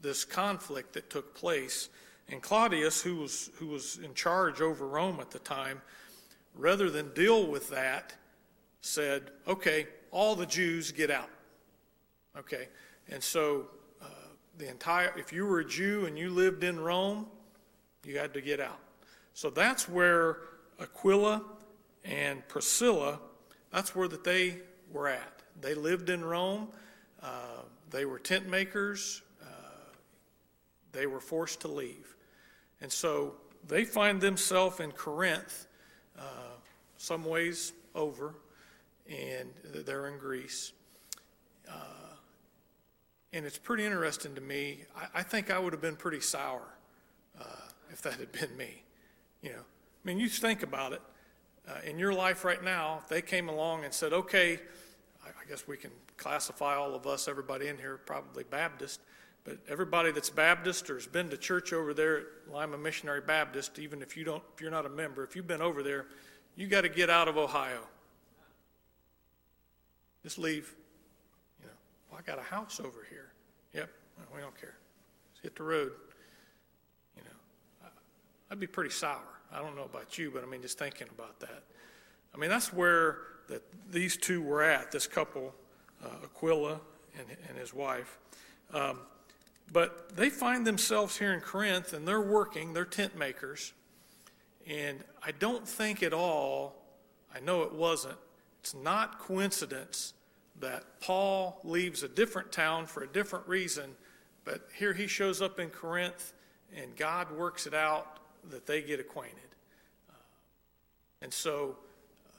this 0.00 0.24
conflict 0.24 0.94
that 0.94 1.10
took 1.10 1.34
place. 1.34 1.90
And 2.28 2.42
Claudius, 2.42 3.02
who 3.02 3.16
was, 3.16 3.50
who 3.56 3.66
was 3.66 3.98
in 4.02 4.14
charge 4.14 4.60
over 4.60 4.86
Rome 4.86 5.18
at 5.20 5.30
the 5.30 5.38
time, 5.38 5.82
rather 6.54 6.90
than 6.90 7.12
deal 7.14 7.46
with 7.46 7.68
that, 7.70 8.14
said, 8.80 9.30
okay, 9.46 9.86
all 10.10 10.34
the 10.34 10.46
Jews 10.46 10.90
get 10.92 11.10
out. 11.10 11.30
Okay, 12.38 12.68
and 13.10 13.22
so 13.22 13.66
uh, 14.00 14.06
the 14.58 14.68
entire, 14.68 15.12
if 15.18 15.32
you 15.32 15.44
were 15.44 15.60
a 15.60 15.64
Jew 15.64 16.06
and 16.06 16.16
you 16.16 16.30
lived 16.30 16.62
in 16.62 16.78
Rome, 16.78 17.26
you 18.04 18.18
had 18.18 18.32
to 18.34 18.40
get 18.40 18.60
out. 18.60 18.78
So 19.34 19.50
that's 19.50 19.88
where 19.88 20.38
Aquila 20.80 21.42
and 22.04 22.46
Priscilla, 22.48 23.18
that's 23.72 23.94
where 23.94 24.08
that 24.08 24.24
they 24.24 24.56
were 24.90 25.08
at. 25.08 25.42
They 25.60 25.74
lived 25.74 26.10
in 26.10 26.24
Rome. 26.24 26.68
Uh, 27.22 27.62
they 27.90 28.04
were 28.04 28.18
tent 28.18 28.48
makers. 28.48 29.22
Uh, 29.42 29.46
they 30.92 31.06
were 31.06 31.20
forced 31.20 31.60
to 31.62 31.68
leave. 31.68 32.16
And 32.80 32.90
so 32.90 33.34
they 33.66 33.84
find 33.84 34.20
themselves 34.20 34.80
in 34.80 34.92
Corinth, 34.92 35.66
uh, 36.18 36.22
some 36.96 37.24
ways 37.24 37.72
over, 37.94 38.34
and 39.08 39.50
they're 39.64 40.06
in 40.08 40.18
Greece. 40.18 40.72
Uh, 41.68 41.72
and 43.32 43.44
it's 43.44 43.58
pretty 43.58 43.84
interesting 43.84 44.34
to 44.34 44.40
me. 44.40 44.80
I, 44.96 45.20
I, 45.20 45.22
think 45.22 45.50
I 45.50 45.58
would 45.58 45.72
have 45.72 45.82
been 45.82 45.96
pretty 45.96 46.20
sour 46.20 46.62
uh, 47.38 47.44
if 47.90 48.00
that 48.02 48.14
had 48.14 48.32
been 48.32 48.56
me. 48.56 48.82
You 49.42 49.50
know, 49.50 49.58
I 49.58 50.02
mean, 50.04 50.18
you 50.18 50.28
think 50.28 50.62
about 50.62 50.92
it. 50.92 51.02
Uh, 51.68 51.72
in 51.84 51.98
your 51.98 52.12
life 52.12 52.44
right 52.44 52.62
now, 52.64 53.00
if 53.02 53.08
they 53.08 53.20
came 53.20 53.48
along 53.48 53.84
and 53.84 53.92
said, 53.92 54.12
okay, 54.12 54.58
I, 55.24 55.50
guess 55.50 55.66
we 55.66 55.76
can 55.76 55.90
classify 56.16 56.76
all 56.76 56.94
of 56.94 57.06
us, 57.06 57.28
everybody 57.28 57.68
in 57.68 57.76
here, 57.76 57.98
probably 57.98 58.44
Baptist, 58.44 59.00
but 59.44 59.58
everybody 59.68 60.10
that's 60.10 60.30
Baptist 60.30 60.88
or 60.88 60.94
has 60.94 61.06
been 61.06 61.28
to 61.28 61.36
church 61.36 61.72
over 61.72 61.92
there 61.92 62.18
at 62.18 62.24
Lima 62.50 62.78
Missionary 62.78 63.20
Baptist, 63.20 63.78
even 63.78 64.00
if 64.00 64.16
you 64.16 64.24
don't, 64.24 64.42
if 64.54 64.60
you're 64.60 64.70
not 64.70 64.86
a 64.86 64.90
member, 64.90 65.24
if 65.24 65.36
you've 65.36 65.46
been 65.46 65.60
over 65.60 65.82
there, 65.82 66.06
you 66.56 66.66
got 66.68 66.82
to 66.82 66.88
get 66.88 67.10
out 67.10 67.28
of 67.28 67.36
Ohio. 67.36 67.80
Just 70.22 70.38
leave. 70.38 70.74
You 71.60 71.66
know, 71.66 71.72
well, 72.10 72.20
I 72.20 72.30
got 72.30 72.38
a 72.38 72.42
house 72.42 72.80
over 72.80 73.06
here. 73.10 73.32
Yep, 73.74 73.90
we 74.34 74.40
don't 74.40 74.58
care. 74.58 74.74
Just 75.32 75.42
hit 75.42 75.56
the 75.56 75.62
road. 75.62 75.92
You 77.16 77.22
know, 77.24 77.88
I'd 78.50 78.60
be 78.60 78.66
pretty 78.66 78.90
sour. 78.90 79.37
I 79.52 79.60
don't 79.60 79.76
know 79.76 79.84
about 79.84 80.18
you, 80.18 80.30
but 80.30 80.42
I 80.42 80.46
mean, 80.46 80.62
just 80.62 80.78
thinking 80.78 81.08
about 81.16 81.40
that. 81.40 81.62
I 82.34 82.38
mean, 82.38 82.50
that's 82.50 82.72
where 82.72 83.18
that 83.48 83.62
these 83.90 84.16
two 84.16 84.42
were 84.42 84.62
at. 84.62 84.92
This 84.92 85.06
couple, 85.06 85.54
uh, 86.04 86.08
Aquila 86.24 86.80
and, 87.18 87.26
and 87.48 87.58
his 87.58 87.72
wife. 87.72 88.18
Um, 88.72 89.00
but 89.72 90.16
they 90.16 90.30
find 90.30 90.66
themselves 90.66 91.16
here 91.18 91.32
in 91.32 91.40
Corinth, 91.40 91.92
and 91.92 92.06
they're 92.06 92.20
working. 92.20 92.72
They're 92.72 92.84
tent 92.84 93.16
makers, 93.16 93.72
and 94.66 95.02
I 95.22 95.32
don't 95.32 95.66
think 95.66 96.02
at 96.02 96.12
all. 96.12 96.74
I 97.34 97.40
know 97.40 97.62
it 97.62 97.72
wasn't 97.72 98.16
it's 98.68 98.74
not 98.74 99.18
coincidence 99.18 100.14
that 100.60 100.84
Paul 101.00 101.58
leaves 101.64 102.02
a 102.02 102.08
different 102.08 102.52
town 102.52 102.86
for 102.86 103.02
a 103.02 103.06
different 103.06 103.46
reason, 103.48 103.94
but 104.44 104.68
here 104.76 104.92
he 104.92 105.06
shows 105.06 105.40
up 105.40 105.58
in 105.58 105.70
Corinth 105.70 106.32
and 106.76 106.94
God 106.96 107.30
works 107.30 107.66
it 107.66 107.74
out 107.74 108.17
that 108.50 108.66
they 108.66 108.82
get 108.82 109.00
acquainted. 109.00 109.38
Uh, 110.08 110.14
and 111.22 111.32
so 111.32 111.76
uh, 112.26 112.38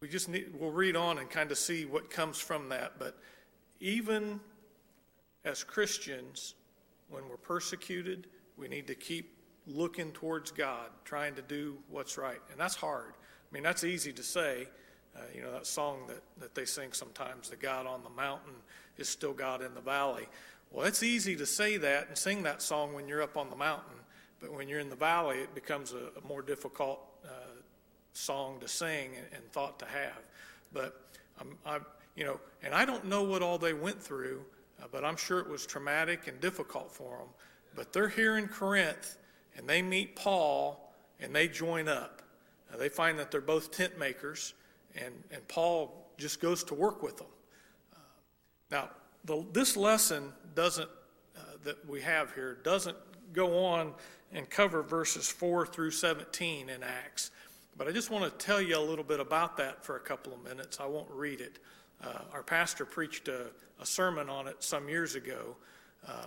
we 0.00 0.08
just 0.08 0.28
need, 0.28 0.52
we'll 0.58 0.70
read 0.70 0.96
on 0.96 1.18
and 1.18 1.30
kind 1.30 1.50
of 1.50 1.58
see 1.58 1.84
what 1.84 2.10
comes 2.10 2.38
from 2.38 2.68
that. 2.68 2.98
But 2.98 3.18
even 3.80 4.40
as 5.44 5.62
Christians, 5.62 6.54
when 7.10 7.28
we're 7.28 7.36
persecuted, 7.36 8.26
we 8.56 8.68
need 8.68 8.86
to 8.86 8.94
keep 8.94 9.36
looking 9.66 10.12
towards 10.12 10.50
God, 10.50 10.88
trying 11.04 11.34
to 11.34 11.42
do 11.42 11.76
what's 11.88 12.18
right. 12.18 12.40
And 12.50 12.60
that's 12.60 12.74
hard. 12.76 13.12
I 13.14 13.54
mean, 13.54 13.62
that's 13.62 13.84
easy 13.84 14.12
to 14.12 14.22
say. 14.22 14.68
Uh, 15.16 15.20
you 15.34 15.42
know, 15.42 15.52
that 15.52 15.66
song 15.66 16.00
that, 16.08 16.22
that 16.40 16.54
they 16.54 16.64
sing 16.64 16.92
sometimes, 16.92 17.48
the 17.48 17.56
God 17.56 17.86
on 17.86 18.02
the 18.02 18.10
mountain 18.10 18.54
is 18.98 19.08
still 19.08 19.32
God 19.32 19.62
in 19.62 19.72
the 19.74 19.80
valley. 19.80 20.26
Well, 20.74 20.86
it's 20.86 21.04
easy 21.04 21.36
to 21.36 21.46
say 21.46 21.76
that 21.76 22.08
and 22.08 22.18
sing 22.18 22.42
that 22.42 22.60
song 22.60 22.94
when 22.94 23.06
you're 23.06 23.22
up 23.22 23.36
on 23.36 23.48
the 23.48 23.54
mountain, 23.54 23.94
but 24.40 24.52
when 24.52 24.68
you're 24.68 24.80
in 24.80 24.90
the 24.90 24.96
valley, 24.96 25.38
it 25.38 25.54
becomes 25.54 25.92
a, 25.92 26.10
a 26.18 26.26
more 26.26 26.42
difficult 26.42 26.98
uh, 27.24 27.28
song 28.12 28.58
to 28.58 28.66
sing 28.66 29.10
and, 29.16 29.26
and, 29.36 29.52
thought 29.52 29.78
to 29.78 29.84
have. 29.84 30.18
But 30.72 31.00
I'm, 31.40 31.56
I, 31.64 31.78
you 32.16 32.24
know, 32.24 32.40
and 32.60 32.74
I 32.74 32.84
don't 32.84 33.04
know 33.04 33.22
what 33.22 33.40
all 33.40 33.56
they 33.56 33.72
went 33.72 34.02
through, 34.02 34.44
uh, 34.82 34.86
but 34.90 35.04
I'm 35.04 35.14
sure 35.16 35.38
it 35.38 35.48
was 35.48 35.64
traumatic 35.64 36.26
and 36.26 36.40
difficult 36.40 36.90
for 36.90 37.18
them. 37.18 37.28
But 37.76 37.92
they're 37.92 38.08
here 38.08 38.36
in 38.36 38.48
Corinth, 38.48 39.16
and 39.56 39.68
they 39.68 39.80
meet 39.80 40.16
Paul, 40.16 40.92
and 41.20 41.32
they 41.32 41.46
join 41.46 41.86
up. 41.86 42.20
Uh, 42.72 42.78
they 42.78 42.88
find 42.88 43.16
that 43.20 43.30
they're 43.30 43.40
both 43.40 43.70
tent 43.70 43.96
makers, 43.96 44.54
and, 44.96 45.14
and 45.30 45.46
Paul 45.46 46.10
just 46.18 46.40
goes 46.40 46.64
to 46.64 46.74
work 46.74 47.00
with 47.00 47.16
them. 47.16 47.28
Uh, 47.94 47.98
now, 48.72 48.90
the, 49.24 49.44
this 49.52 49.76
lesson 49.76 50.32
doesn't, 50.54 50.88
uh, 51.36 51.40
that 51.64 51.88
we 51.88 52.00
have 52.00 52.34
here, 52.34 52.58
doesn't 52.62 52.96
go 53.32 53.64
on 53.64 53.92
and 54.32 54.48
cover 54.50 54.82
verses 54.82 55.28
4 55.28 55.66
through 55.66 55.90
17 55.90 56.68
in 56.68 56.82
Acts. 56.82 57.30
But 57.76 57.88
I 57.88 57.92
just 57.92 58.10
want 58.10 58.24
to 58.24 58.44
tell 58.44 58.60
you 58.60 58.78
a 58.78 58.80
little 58.80 59.04
bit 59.04 59.20
about 59.20 59.56
that 59.56 59.84
for 59.84 59.96
a 59.96 60.00
couple 60.00 60.32
of 60.32 60.42
minutes. 60.44 60.78
I 60.80 60.86
won't 60.86 61.10
read 61.10 61.40
it. 61.40 61.58
Uh, 62.02 62.20
our 62.32 62.42
pastor 62.42 62.84
preached 62.84 63.28
a, 63.28 63.46
a, 63.80 63.86
sermon 63.86 64.28
on 64.28 64.46
it 64.46 64.62
some 64.62 64.88
years 64.88 65.14
ago. 65.14 65.56
Uh, 66.06 66.26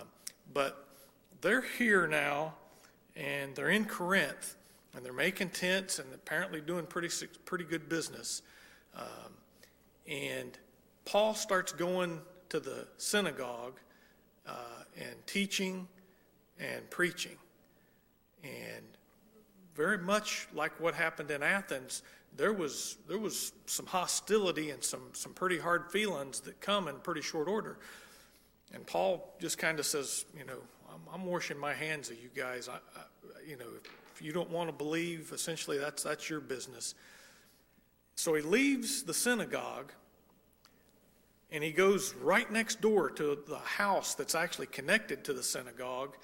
but 0.52 0.88
they're 1.40 1.62
here 1.62 2.06
now, 2.06 2.54
and 3.16 3.54
they're 3.54 3.70
in 3.70 3.84
Corinth, 3.84 4.56
and 4.94 5.04
they're 5.04 5.12
making 5.12 5.50
tents 5.50 5.98
and 5.98 6.12
apparently 6.12 6.60
doing 6.60 6.84
pretty 6.84 7.08
pretty 7.44 7.64
good 7.64 7.88
business. 7.88 8.42
Um, 8.96 9.32
and 10.06 10.58
Paul 11.04 11.34
starts 11.34 11.72
going 11.72 12.20
to 12.48 12.60
the 12.60 12.86
synagogue 12.96 13.78
uh, 14.46 14.52
and 14.96 15.14
teaching 15.26 15.86
and 16.58 16.88
preaching, 16.90 17.36
and 18.42 18.84
very 19.74 19.98
much 19.98 20.48
like 20.54 20.78
what 20.80 20.94
happened 20.94 21.30
in 21.30 21.42
Athens, 21.42 22.02
there 22.36 22.52
was 22.52 22.96
there 23.08 23.18
was 23.18 23.52
some 23.66 23.86
hostility 23.86 24.70
and 24.70 24.82
some 24.82 25.10
some 25.12 25.32
pretty 25.32 25.58
hard 25.58 25.90
feelings 25.90 26.40
that 26.40 26.60
come 26.60 26.88
in 26.88 26.96
pretty 26.96 27.22
short 27.22 27.48
order. 27.48 27.78
And 28.74 28.86
Paul 28.86 29.34
just 29.40 29.56
kind 29.56 29.78
of 29.78 29.86
says, 29.86 30.26
you 30.36 30.44
know, 30.44 30.58
I'm, 30.92 31.00
I'm 31.14 31.26
washing 31.26 31.58
my 31.58 31.72
hands 31.72 32.10
of 32.10 32.20
you 32.22 32.28
guys. 32.34 32.68
I, 32.68 32.74
I 32.74 33.02
you 33.48 33.56
know, 33.56 33.64
if 34.14 34.20
you 34.20 34.32
don't 34.32 34.50
want 34.50 34.68
to 34.68 34.74
believe, 34.74 35.30
essentially 35.32 35.78
that's, 35.78 36.02
that's 36.02 36.28
your 36.28 36.40
business. 36.40 36.94
So 38.16 38.34
he 38.34 38.42
leaves 38.42 39.04
the 39.04 39.14
synagogue 39.14 39.92
and 41.50 41.64
he 41.64 41.72
goes 41.72 42.14
right 42.14 42.50
next 42.50 42.80
door 42.80 43.10
to 43.10 43.38
the 43.48 43.58
house 43.58 44.14
that's 44.14 44.34
actually 44.34 44.66
connected 44.66 45.24
to 45.24 45.32
the 45.32 45.42
synagogue. 45.42 46.16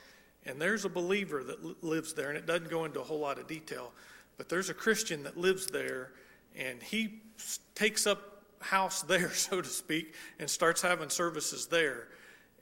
And 0.47 0.61
there's 0.61 0.85
a 0.85 0.90
believer 0.90 1.43
that 1.43 1.83
lives 1.83 2.12
there, 2.12 2.28
and 2.28 2.37
it 2.37 2.47
doesn't 2.47 2.69
go 2.69 2.85
into 2.85 3.00
a 3.00 3.04
whole 3.04 3.21
lot 3.21 3.38
of 3.38 3.47
detail, 3.47 3.93
but 4.37 4.49
there's 4.49 4.69
a 4.69 4.75
Christian 4.75 5.23
that 5.23 5.38
lives 5.38 5.66
there, 5.66 6.12
and 6.54 6.82
he 6.82 7.23
takes 7.75 8.06
up 8.06 8.43
house 8.60 9.02
there, 9.02 9.30
so 9.30 9.60
to 9.60 9.69
speak, 9.69 10.15
and 10.39 10.49
starts 10.49 10.82
having 10.82 11.08
services 11.08 11.67
there. 11.67 12.08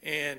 And 0.02 0.38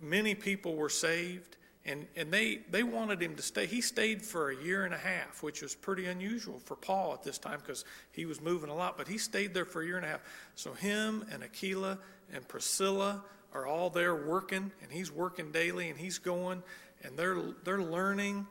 many 0.00 0.34
people 0.34 0.74
were 0.74 0.88
saved. 0.88 1.56
And, 1.88 2.06
and 2.16 2.30
they, 2.30 2.60
they 2.70 2.82
wanted 2.82 3.22
him 3.22 3.34
to 3.36 3.42
stay. 3.42 3.64
He 3.64 3.80
stayed 3.80 4.20
for 4.22 4.50
a 4.50 4.56
year 4.56 4.84
and 4.84 4.92
a 4.92 4.98
half, 4.98 5.42
which 5.42 5.62
was 5.62 5.74
pretty 5.74 6.06
unusual 6.06 6.58
for 6.58 6.76
Paul 6.76 7.14
at 7.14 7.22
this 7.22 7.38
time 7.38 7.60
because 7.60 7.86
he 8.12 8.26
was 8.26 8.42
moving 8.42 8.68
a 8.68 8.74
lot. 8.74 8.98
But 8.98 9.08
he 9.08 9.16
stayed 9.16 9.54
there 9.54 9.64
for 9.64 9.80
a 9.80 9.86
year 9.86 9.96
and 9.96 10.04
a 10.04 10.08
half. 10.08 10.20
So 10.54 10.74
him 10.74 11.24
and 11.32 11.42
Aquila 11.42 11.98
and 12.34 12.46
Priscilla 12.46 13.22
are 13.54 13.66
all 13.66 13.88
there 13.88 14.14
working, 14.14 14.70
and 14.82 14.92
he's 14.92 15.10
working 15.10 15.50
daily, 15.50 15.88
and 15.88 15.98
he's 15.98 16.18
going, 16.18 16.62
and 17.02 17.16
they're 17.16 17.40
they're 17.64 17.82
learning, 17.82 18.46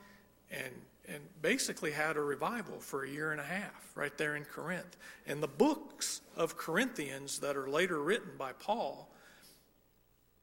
and 0.50 0.73
and 1.08 1.21
basically 1.41 1.91
had 1.91 2.17
a 2.17 2.21
revival 2.21 2.80
for 2.80 3.04
a 3.04 3.10
year 3.10 3.32
and 3.32 3.39
a 3.39 3.43
half 3.43 3.91
right 3.95 4.17
there 4.17 4.36
in 4.36 4.45
Corinth. 4.45 4.97
And 5.26 5.41
the 5.41 5.47
books 5.47 6.21
of 6.36 6.58
Corinthians 6.58 7.39
that 7.39 7.56
are 7.56 7.69
later 7.69 8.02
written 8.02 8.32
by 8.38 8.54
Paul 8.54 9.10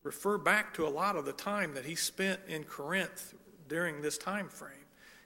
refer 0.05 0.39
back 0.39 0.73
to 0.75 0.87
a 0.87 0.89
lot 0.89 1.17
of 1.17 1.25
the 1.25 1.33
time 1.33 1.75
that 1.75 1.85
he 1.85 1.97
spent 1.97 2.39
in 2.47 2.63
Corinth 2.63 3.35
during 3.69 4.01
this 4.01 4.17
time 4.17 4.49
frame. 4.49 4.71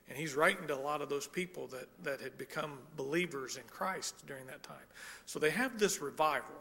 And 0.09 0.17
he's 0.17 0.35
writing 0.35 0.67
to 0.69 0.75
a 0.75 0.81
lot 0.81 1.03
of 1.03 1.11
those 1.11 1.27
people 1.27 1.67
that, 1.67 1.89
that 2.03 2.23
had 2.23 2.39
become 2.39 2.79
believers 2.97 3.57
in 3.57 3.65
Christ 3.65 4.27
during 4.27 4.47
that 4.47 4.63
time. 4.63 4.77
So 5.27 5.39
they 5.39 5.51
have 5.51 5.79
this 5.79 6.01
revival 6.01 6.55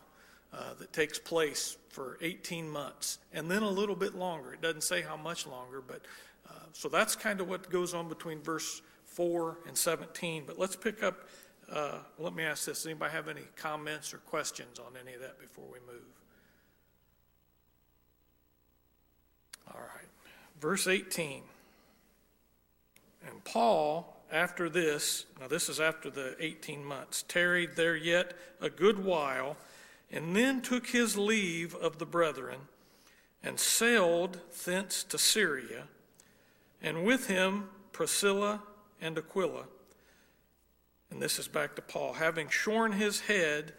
uh, 0.51 0.73
that 0.79 0.91
takes 0.91 1.17
place 1.17 1.77
for 1.89 2.17
18 2.21 2.67
months 2.67 3.19
and 3.31 3.49
then 3.49 3.63
a 3.63 3.69
little 3.69 3.95
bit 3.95 4.15
longer. 4.15 4.51
It 4.51 4.61
doesn't 4.61 4.83
say 4.83 5.01
how 5.01 5.15
much 5.15 5.47
longer, 5.47 5.81
but 5.81 6.01
uh, 6.49 6.53
so 6.73 6.89
that's 6.89 7.15
kind 7.15 7.39
of 7.39 7.47
what 7.47 7.69
goes 7.69 7.93
on 7.93 8.09
between 8.09 8.41
verse 8.41 8.81
4 9.05 9.59
and 9.67 9.77
17. 9.77 10.43
But 10.45 10.59
let's 10.59 10.75
pick 10.75 11.03
up. 11.03 11.27
Uh, 11.71 11.99
let 12.17 12.33
me 12.33 12.43
ask 12.43 12.65
this. 12.65 12.79
Does 12.79 12.87
anybody 12.87 13.11
have 13.13 13.27
any 13.27 13.41
comments 13.55 14.13
or 14.13 14.17
questions 14.19 14.79
on 14.79 14.93
any 15.01 15.15
of 15.15 15.21
that 15.21 15.39
before 15.39 15.65
we 15.65 15.79
move? 15.91 16.03
All 19.73 19.81
right. 19.81 20.07
Verse 20.59 20.87
18. 20.87 21.43
And 23.27 23.43
Paul, 23.43 24.21
after 24.31 24.69
this, 24.69 25.25
now 25.39 25.47
this 25.47 25.69
is 25.69 25.79
after 25.79 26.09
the 26.09 26.35
18 26.39 26.83
months, 26.83 27.23
tarried 27.27 27.75
there 27.75 27.95
yet 27.95 28.33
a 28.61 28.69
good 28.69 29.03
while, 29.03 29.57
and 30.11 30.35
then 30.35 30.61
took 30.61 30.87
his 30.87 31.17
leave 31.17 31.75
of 31.75 31.97
the 31.97 32.05
brethren, 32.05 32.59
and 33.43 33.59
sailed 33.59 34.39
thence 34.65 35.03
to 35.03 35.17
Syria, 35.17 35.83
and 36.81 37.03
with 37.03 37.27
him 37.27 37.69
Priscilla 37.91 38.61
and 39.01 39.17
Aquila. 39.17 39.65
And 41.09 41.21
this 41.21 41.39
is 41.39 41.47
back 41.47 41.75
to 41.75 41.81
Paul, 41.81 42.13
having 42.13 42.49
shorn 42.49 42.93
his 42.93 43.21
head 43.21 43.73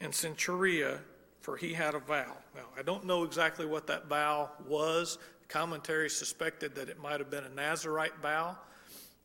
in 0.00 0.10
Cenchrea, 0.10 0.98
for 1.40 1.56
he 1.56 1.72
had 1.72 1.94
a 1.94 1.98
vow. 1.98 2.36
Now, 2.54 2.66
I 2.78 2.82
don't 2.82 3.04
know 3.04 3.24
exactly 3.24 3.66
what 3.66 3.86
that 3.86 4.06
vow 4.06 4.50
was. 4.68 5.18
Commentary 5.48 6.10
suspected 6.10 6.74
that 6.76 6.88
it 6.88 7.00
might 7.00 7.18
have 7.18 7.30
been 7.30 7.44
a 7.44 7.48
Nazarite 7.48 8.16
vow. 8.22 8.56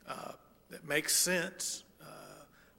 Uh, 0.08 0.32
that 0.70 0.88
makes 0.88 1.16
sense. 1.16 1.84
Uh, 2.02 2.06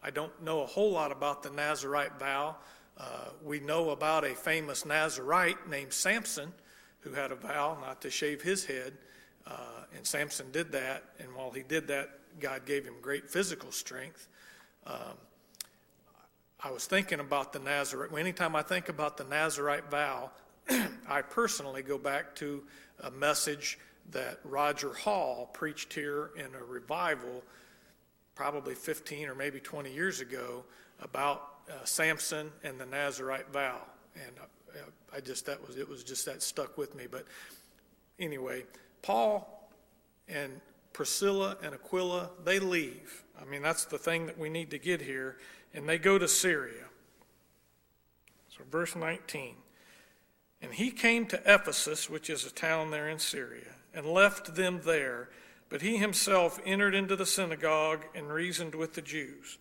I 0.02 0.10
don't 0.10 0.42
know 0.42 0.62
a 0.62 0.66
whole 0.66 0.90
lot 0.90 1.12
about 1.12 1.42
the 1.42 1.50
Nazarite 1.50 2.18
vow. 2.18 2.56
Uh, 2.98 3.28
we 3.44 3.60
know 3.60 3.90
about 3.90 4.24
a 4.24 4.34
famous 4.34 4.86
Nazarite 4.86 5.68
named 5.68 5.92
Samson 5.92 6.52
who 7.00 7.12
had 7.12 7.30
a 7.30 7.36
vow 7.36 7.78
not 7.80 8.00
to 8.02 8.10
shave 8.10 8.42
his 8.42 8.64
head. 8.64 8.94
Uh, 9.46 9.84
and 9.94 10.04
Samson 10.04 10.50
did 10.50 10.72
that. 10.72 11.04
And 11.20 11.32
while 11.34 11.50
he 11.50 11.62
did 11.62 11.86
that, 11.88 12.18
God 12.40 12.66
gave 12.66 12.84
him 12.84 12.94
great 13.00 13.30
physical 13.30 13.70
strength. 13.70 14.28
Um, 14.86 15.16
I 16.60 16.70
was 16.70 16.86
thinking 16.86 17.20
about 17.20 17.52
the 17.52 17.58
Nazarite. 17.58 18.12
Anytime 18.18 18.56
I 18.56 18.62
think 18.62 18.88
about 18.88 19.16
the 19.16 19.24
Nazarite 19.24 19.90
vow, 19.90 20.30
I 21.08 21.22
personally 21.22 21.82
go 21.82 21.98
back 21.98 22.34
to 22.36 22.62
a 23.00 23.10
message 23.10 23.78
that 24.12 24.38
Roger 24.44 24.92
Hall 24.94 25.50
preached 25.52 25.92
here 25.92 26.30
in 26.36 26.54
a 26.54 26.64
revival 26.64 27.42
probably 28.34 28.74
15 28.74 29.28
or 29.28 29.34
maybe 29.34 29.60
20 29.60 29.92
years 29.92 30.20
ago 30.20 30.64
about 31.00 31.56
uh, 31.68 31.84
Samson 31.84 32.50
and 32.62 32.78
the 32.78 32.86
Nazarite 32.86 33.50
vow. 33.52 33.80
And 34.14 34.32
uh, 34.38 34.78
I 35.14 35.20
just, 35.20 35.46
that 35.46 35.66
was, 35.66 35.76
it 35.76 35.88
was 35.88 36.04
just 36.04 36.24
that 36.26 36.42
stuck 36.42 36.78
with 36.78 36.94
me. 36.94 37.04
But 37.10 37.26
anyway, 38.18 38.64
Paul 39.02 39.68
and 40.28 40.60
Priscilla 40.92 41.56
and 41.62 41.74
Aquila, 41.74 42.30
they 42.44 42.58
leave. 42.58 43.24
I 43.40 43.44
mean, 43.44 43.62
that's 43.62 43.84
the 43.84 43.98
thing 43.98 44.26
that 44.26 44.38
we 44.38 44.48
need 44.48 44.70
to 44.70 44.78
get 44.78 45.00
here. 45.00 45.36
And 45.76 45.88
they 45.88 45.98
go 45.98 46.18
to 46.18 46.26
Syria. 46.26 46.86
So, 48.48 48.64
verse 48.68 48.96
19. 48.96 49.54
And 50.62 50.72
he 50.72 50.90
came 50.90 51.26
to 51.26 51.40
Ephesus, 51.44 52.10
which 52.10 52.28
is 52.28 52.44
a 52.44 52.50
town 52.50 52.90
there 52.90 53.08
in 53.08 53.18
Syria, 53.18 53.74
and 53.94 54.06
left 54.06 54.56
them 54.56 54.80
there. 54.84 55.28
But 55.68 55.82
he 55.82 55.98
himself 55.98 56.58
entered 56.64 56.94
into 56.94 57.14
the 57.14 57.26
synagogue 57.26 58.04
and 58.14 58.32
reasoned 58.32 58.74
with 58.74 58.94
the 58.94 59.02
Jews. 59.02 59.58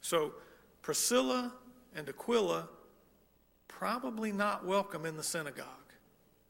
So 0.00 0.32
Priscilla 0.82 1.52
and 1.94 2.08
Aquila 2.08 2.68
probably 3.68 4.32
not 4.32 4.64
welcome 4.64 5.04
in 5.04 5.16
the 5.16 5.22
synagogue. 5.22 5.66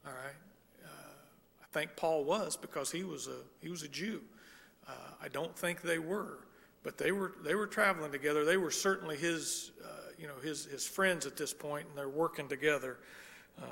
All 0.05 0.13
right, 0.13 0.35
uh, 0.83 1.13
I 1.61 1.65
think 1.71 1.95
Paul 1.95 2.23
was 2.23 2.57
because 2.57 2.91
he 2.91 3.03
was 3.03 3.27
a 3.27 3.37
he 3.61 3.69
was 3.69 3.83
a 3.83 3.87
Jew. 3.87 4.21
Uh, 4.87 4.91
I 5.21 5.27
don't 5.27 5.55
think 5.55 5.81
they 5.81 5.99
were, 5.99 6.39
but 6.83 6.97
they 6.97 7.11
were 7.11 7.33
they 7.43 7.55
were 7.55 7.67
traveling 7.67 8.11
together. 8.11 8.45
They 8.45 8.57
were 8.57 8.71
certainly 8.71 9.17
his 9.17 9.71
uh, 9.83 10.11
you 10.17 10.27
know 10.27 10.35
his 10.43 10.65
his 10.65 10.87
friends 10.87 11.25
at 11.25 11.37
this 11.37 11.53
point, 11.53 11.87
and 11.87 11.97
they're 11.97 12.09
working 12.09 12.47
together. 12.47 12.97
Um, 13.61 13.69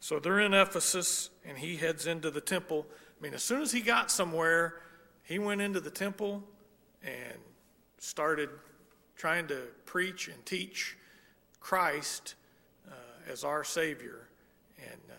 so 0.00 0.18
they're 0.18 0.40
in 0.40 0.54
Ephesus, 0.54 1.30
and 1.44 1.58
he 1.58 1.76
heads 1.76 2.06
into 2.06 2.30
the 2.30 2.40
temple. 2.40 2.86
I 2.90 3.22
mean, 3.22 3.34
as 3.34 3.42
soon 3.42 3.60
as 3.60 3.70
he 3.70 3.80
got 3.80 4.10
somewhere, 4.10 4.80
he 5.22 5.38
went 5.38 5.60
into 5.60 5.80
the 5.80 5.90
temple 5.90 6.42
and 7.02 7.38
started 7.98 8.48
trying 9.16 9.46
to 9.48 9.60
preach 9.84 10.28
and 10.28 10.44
teach 10.46 10.96
Christ 11.60 12.34
uh, 12.90 12.94
as 13.30 13.44
our 13.44 13.62
Savior. 13.62 14.28
And 14.78 15.00
uh, 15.10 15.14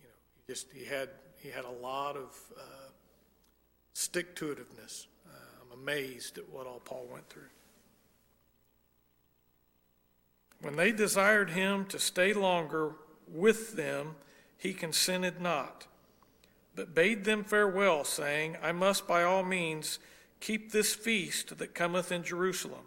you 0.00 0.04
know, 0.04 0.14
he 0.36 0.52
just 0.52 0.68
he 0.72 0.84
had 0.84 1.08
he 1.36 1.48
had 1.48 1.64
a 1.64 1.82
lot 1.82 2.16
of 2.16 2.38
uh, 2.56 2.90
stick 3.94 4.36
to 4.36 4.54
itiveness. 4.54 5.06
Amazed 5.80 6.38
at 6.38 6.48
what 6.50 6.66
all 6.66 6.80
Paul 6.84 7.06
went 7.10 7.28
through. 7.28 7.42
When 10.60 10.76
they 10.76 10.92
desired 10.92 11.50
him 11.50 11.86
to 11.86 11.98
stay 11.98 12.32
longer 12.32 12.92
with 13.26 13.76
them, 13.76 14.16
he 14.58 14.74
consented 14.74 15.40
not, 15.40 15.86
but 16.74 16.94
bade 16.94 17.24
them 17.24 17.44
farewell, 17.44 18.04
saying, 18.04 18.56
I 18.62 18.72
must 18.72 19.06
by 19.06 19.22
all 19.22 19.42
means 19.42 19.98
keep 20.40 20.70
this 20.70 20.94
feast 20.94 21.56
that 21.56 21.74
cometh 21.74 22.12
in 22.12 22.24
Jerusalem. 22.24 22.84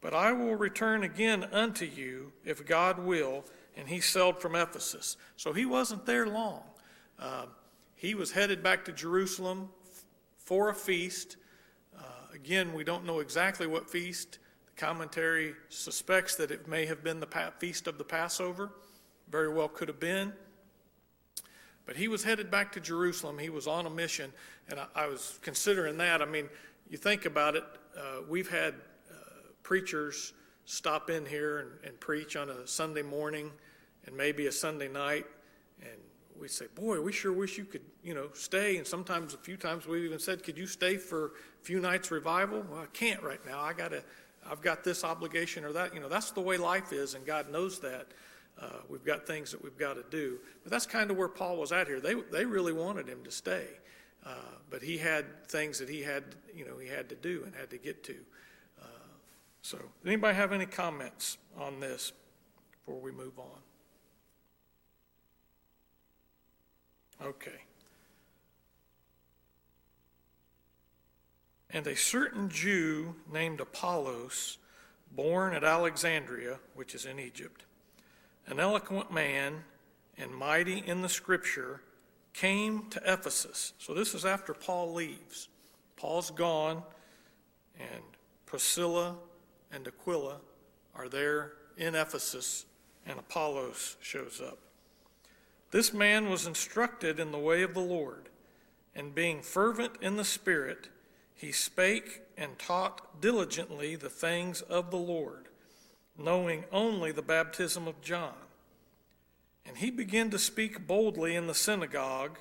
But 0.00 0.14
I 0.14 0.32
will 0.32 0.54
return 0.54 1.02
again 1.02 1.44
unto 1.50 1.84
you, 1.84 2.32
if 2.44 2.64
God 2.64 3.00
will. 3.00 3.44
And 3.76 3.88
he 3.88 4.00
sailed 4.00 4.40
from 4.40 4.54
Ephesus. 4.54 5.16
So 5.36 5.52
he 5.52 5.66
wasn't 5.66 6.06
there 6.06 6.26
long. 6.26 6.62
Uh, 7.18 7.46
he 7.94 8.14
was 8.14 8.32
headed 8.32 8.62
back 8.62 8.84
to 8.84 8.92
Jerusalem 8.92 9.70
for 10.36 10.68
a 10.68 10.74
feast. 10.74 11.36
Again, 12.34 12.74
we 12.74 12.84
don't 12.84 13.04
know 13.04 13.20
exactly 13.20 13.66
what 13.66 13.88
feast. 13.88 14.38
The 14.66 14.80
commentary 14.80 15.54
suspects 15.68 16.36
that 16.36 16.50
it 16.50 16.68
may 16.68 16.86
have 16.86 17.02
been 17.02 17.20
the 17.20 17.52
feast 17.58 17.86
of 17.86 17.98
the 17.98 18.04
Passover 18.04 18.70
very 19.30 19.52
well 19.52 19.68
could 19.68 19.88
have 19.88 20.00
been. 20.00 20.32
But 21.86 21.96
he 21.96 22.08
was 22.08 22.22
headed 22.22 22.50
back 22.50 22.72
to 22.72 22.80
Jerusalem. 22.80 23.38
He 23.38 23.50
was 23.50 23.66
on 23.66 23.86
a 23.86 23.90
mission. 23.90 24.32
And 24.68 24.78
I, 24.78 24.86
I 24.94 25.06
was 25.06 25.38
considering 25.42 25.96
that. 25.98 26.20
I 26.20 26.26
mean, 26.26 26.48
you 26.90 26.98
think 26.98 27.24
about 27.24 27.56
it, 27.56 27.64
uh, 27.96 28.22
we've 28.28 28.48
had 28.48 28.74
uh, 29.10 29.14
preachers 29.62 30.32
stop 30.64 31.08
in 31.08 31.24
here 31.24 31.60
and, 31.60 31.70
and, 31.84 32.00
preach 32.00 32.36
on 32.36 32.50
a 32.50 32.66
Sunday 32.66 33.00
morning 33.00 33.50
and 34.06 34.14
maybe 34.14 34.46
a 34.46 34.52
Sunday 34.52 34.88
night. 34.88 35.26
We 36.38 36.48
say, 36.48 36.66
boy, 36.74 37.00
we 37.00 37.12
sure 37.12 37.32
wish 37.32 37.58
you 37.58 37.64
could, 37.64 37.82
you 38.02 38.14
know, 38.14 38.28
stay. 38.32 38.76
And 38.76 38.86
sometimes, 38.86 39.34
a 39.34 39.38
few 39.38 39.56
times, 39.56 39.86
we've 39.86 40.04
even 40.04 40.18
said, 40.18 40.42
could 40.42 40.56
you 40.56 40.66
stay 40.66 40.96
for 40.96 41.26
a 41.26 41.30
few 41.62 41.80
nights 41.80 42.10
revival? 42.10 42.64
Well, 42.68 42.80
I 42.80 42.86
can't 42.86 43.22
right 43.22 43.44
now. 43.44 43.60
I 43.60 43.72
got 43.72 43.90
to, 43.90 44.02
I've 44.48 44.60
got 44.60 44.84
this 44.84 45.04
obligation 45.04 45.64
or 45.64 45.72
that. 45.72 45.94
You 45.94 46.00
know, 46.00 46.08
that's 46.08 46.30
the 46.30 46.40
way 46.40 46.56
life 46.56 46.92
is, 46.92 47.14
and 47.14 47.26
God 47.26 47.50
knows 47.50 47.80
that. 47.80 48.08
Uh, 48.60 48.66
we've 48.88 49.04
got 49.04 49.26
things 49.26 49.52
that 49.52 49.62
we've 49.62 49.78
got 49.78 49.94
to 49.94 50.04
do. 50.10 50.38
But 50.64 50.72
that's 50.72 50.86
kind 50.86 51.10
of 51.10 51.16
where 51.16 51.28
Paul 51.28 51.56
was 51.56 51.70
at 51.70 51.86
here. 51.86 52.00
They, 52.00 52.14
they 52.14 52.44
really 52.44 52.72
wanted 52.72 53.08
him 53.08 53.22
to 53.24 53.30
stay. 53.30 53.66
Uh, 54.26 54.34
but 54.68 54.82
he 54.82 54.98
had 54.98 55.46
things 55.46 55.78
that 55.78 55.88
he 55.88 56.02
had, 56.02 56.24
you 56.54 56.64
know, 56.64 56.76
he 56.78 56.88
had 56.88 57.08
to 57.08 57.14
do 57.14 57.42
and 57.44 57.54
had 57.54 57.70
to 57.70 57.78
get 57.78 58.02
to. 58.04 58.16
Uh, 58.82 58.86
so, 59.62 59.78
anybody 60.04 60.34
have 60.34 60.52
any 60.52 60.66
comments 60.66 61.38
on 61.56 61.78
this 61.80 62.12
before 62.72 63.00
we 63.00 63.12
move 63.12 63.38
on? 63.38 63.58
Okay. 67.24 67.62
And 71.70 71.86
a 71.86 71.96
certain 71.96 72.48
Jew 72.48 73.14
named 73.30 73.60
Apollos, 73.60 74.58
born 75.14 75.54
at 75.54 75.64
Alexandria, 75.64 76.58
which 76.74 76.94
is 76.94 77.04
in 77.04 77.18
Egypt, 77.18 77.64
an 78.46 78.58
eloquent 78.58 79.12
man 79.12 79.64
and 80.16 80.34
mighty 80.34 80.78
in 80.78 81.02
the 81.02 81.08
scripture, 81.08 81.82
came 82.32 82.88
to 82.90 83.00
Ephesus. 83.04 83.74
So 83.78 83.94
this 83.94 84.14
is 84.14 84.24
after 84.24 84.54
Paul 84.54 84.94
leaves. 84.94 85.48
Paul's 85.96 86.30
gone, 86.30 86.82
and 87.78 88.02
Priscilla 88.46 89.16
and 89.72 89.86
Aquila 89.86 90.36
are 90.94 91.08
there 91.08 91.52
in 91.76 91.94
Ephesus, 91.94 92.64
and 93.06 93.18
Apollos 93.18 93.96
shows 94.00 94.40
up. 94.40 94.58
This 95.70 95.92
man 95.92 96.30
was 96.30 96.46
instructed 96.46 97.20
in 97.20 97.30
the 97.30 97.38
way 97.38 97.62
of 97.62 97.74
the 97.74 97.80
Lord, 97.80 98.28
and 98.94 99.14
being 99.14 99.42
fervent 99.42 99.92
in 100.00 100.16
the 100.16 100.24
Spirit, 100.24 100.88
he 101.34 101.52
spake 101.52 102.22
and 102.36 102.58
taught 102.58 103.20
diligently 103.20 103.94
the 103.94 104.08
things 104.08 104.62
of 104.62 104.90
the 104.90 104.96
Lord, 104.96 105.48
knowing 106.16 106.64
only 106.72 107.12
the 107.12 107.22
baptism 107.22 107.86
of 107.86 108.00
John. 108.00 108.34
And 109.66 109.76
he 109.76 109.90
began 109.90 110.30
to 110.30 110.38
speak 110.38 110.86
boldly 110.86 111.36
in 111.36 111.46
the 111.46 111.54
synagogue, 111.54 112.38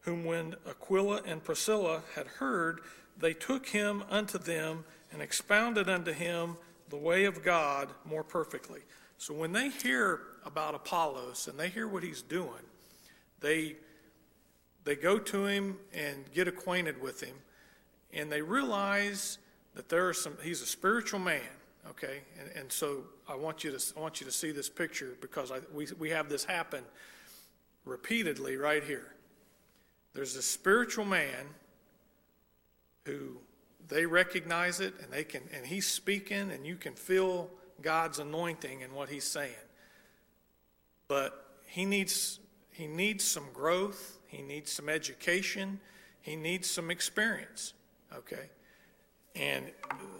whom 0.00 0.24
when 0.24 0.56
Aquila 0.68 1.22
and 1.24 1.44
Priscilla 1.44 2.02
had 2.16 2.26
heard, 2.26 2.80
they 3.16 3.32
took 3.32 3.68
him 3.68 4.02
unto 4.10 4.36
them 4.36 4.84
and 5.12 5.22
expounded 5.22 5.88
unto 5.88 6.12
him 6.12 6.56
the 6.90 6.96
way 6.96 7.24
of 7.24 7.44
God 7.44 7.88
more 8.04 8.24
perfectly. 8.24 8.80
So 9.16 9.32
when 9.32 9.52
they 9.52 9.70
hear 9.70 10.20
about 10.44 10.74
Apollos 10.74 11.48
and 11.48 11.58
they 11.58 11.68
hear 11.68 11.88
what 11.88 12.02
he's 12.02 12.22
doing, 12.22 12.62
they 13.40 13.76
they 14.84 14.96
go 14.96 15.18
to 15.18 15.46
him 15.46 15.78
and 15.94 16.30
get 16.32 16.46
acquainted 16.46 17.00
with 17.00 17.22
him, 17.22 17.34
and 18.12 18.30
they 18.30 18.42
realize 18.42 19.38
that 19.74 19.88
there 19.88 20.08
are 20.08 20.14
some. 20.14 20.36
He's 20.42 20.60
a 20.60 20.66
spiritual 20.66 21.20
man, 21.20 21.40
okay, 21.90 22.20
and, 22.38 22.50
and 22.56 22.72
so 22.72 23.04
I 23.26 23.34
want 23.34 23.64
you 23.64 23.76
to 23.76 23.92
I 23.96 24.00
want 24.00 24.20
you 24.20 24.26
to 24.26 24.32
see 24.32 24.50
this 24.50 24.68
picture 24.68 25.16
because 25.20 25.50
I, 25.50 25.60
we 25.72 25.86
we 25.98 26.10
have 26.10 26.28
this 26.28 26.44
happen 26.44 26.84
repeatedly 27.84 28.56
right 28.56 28.84
here. 28.84 29.14
There's 30.12 30.36
a 30.36 30.42
spiritual 30.42 31.06
man 31.06 31.46
who 33.04 33.38
they 33.88 34.06
recognize 34.06 34.80
it 34.80 34.94
and 35.02 35.10
they 35.10 35.24
can 35.24 35.42
and 35.52 35.66
he's 35.66 35.86
speaking 35.86 36.50
and 36.50 36.66
you 36.66 36.76
can 36.76 36.94
feel 36.94 37.50
God's 37.82 38.18
anointing 38.18 38.82
in 38.82 38.94
what 38.94 39.08
he's 39.08 39.24
saying. 39.24 39.54
But 41.08 41.46
he 41.66 41.84
needs 41.84 42.40
he 42.70 42.88
needs 42.88 43.22
some 43.24 43.46
growth, 43.52 44.18
he 44.26 44.42
needs 44.42 44.72
some 44.72 44.88
education, 44.88 45.78
he 46.20 46.34
needs 46.34 46.68
some 46.68 46.90
experience. 46.90 47.72
Okay? 48.12 48.50
And 49.36 49.70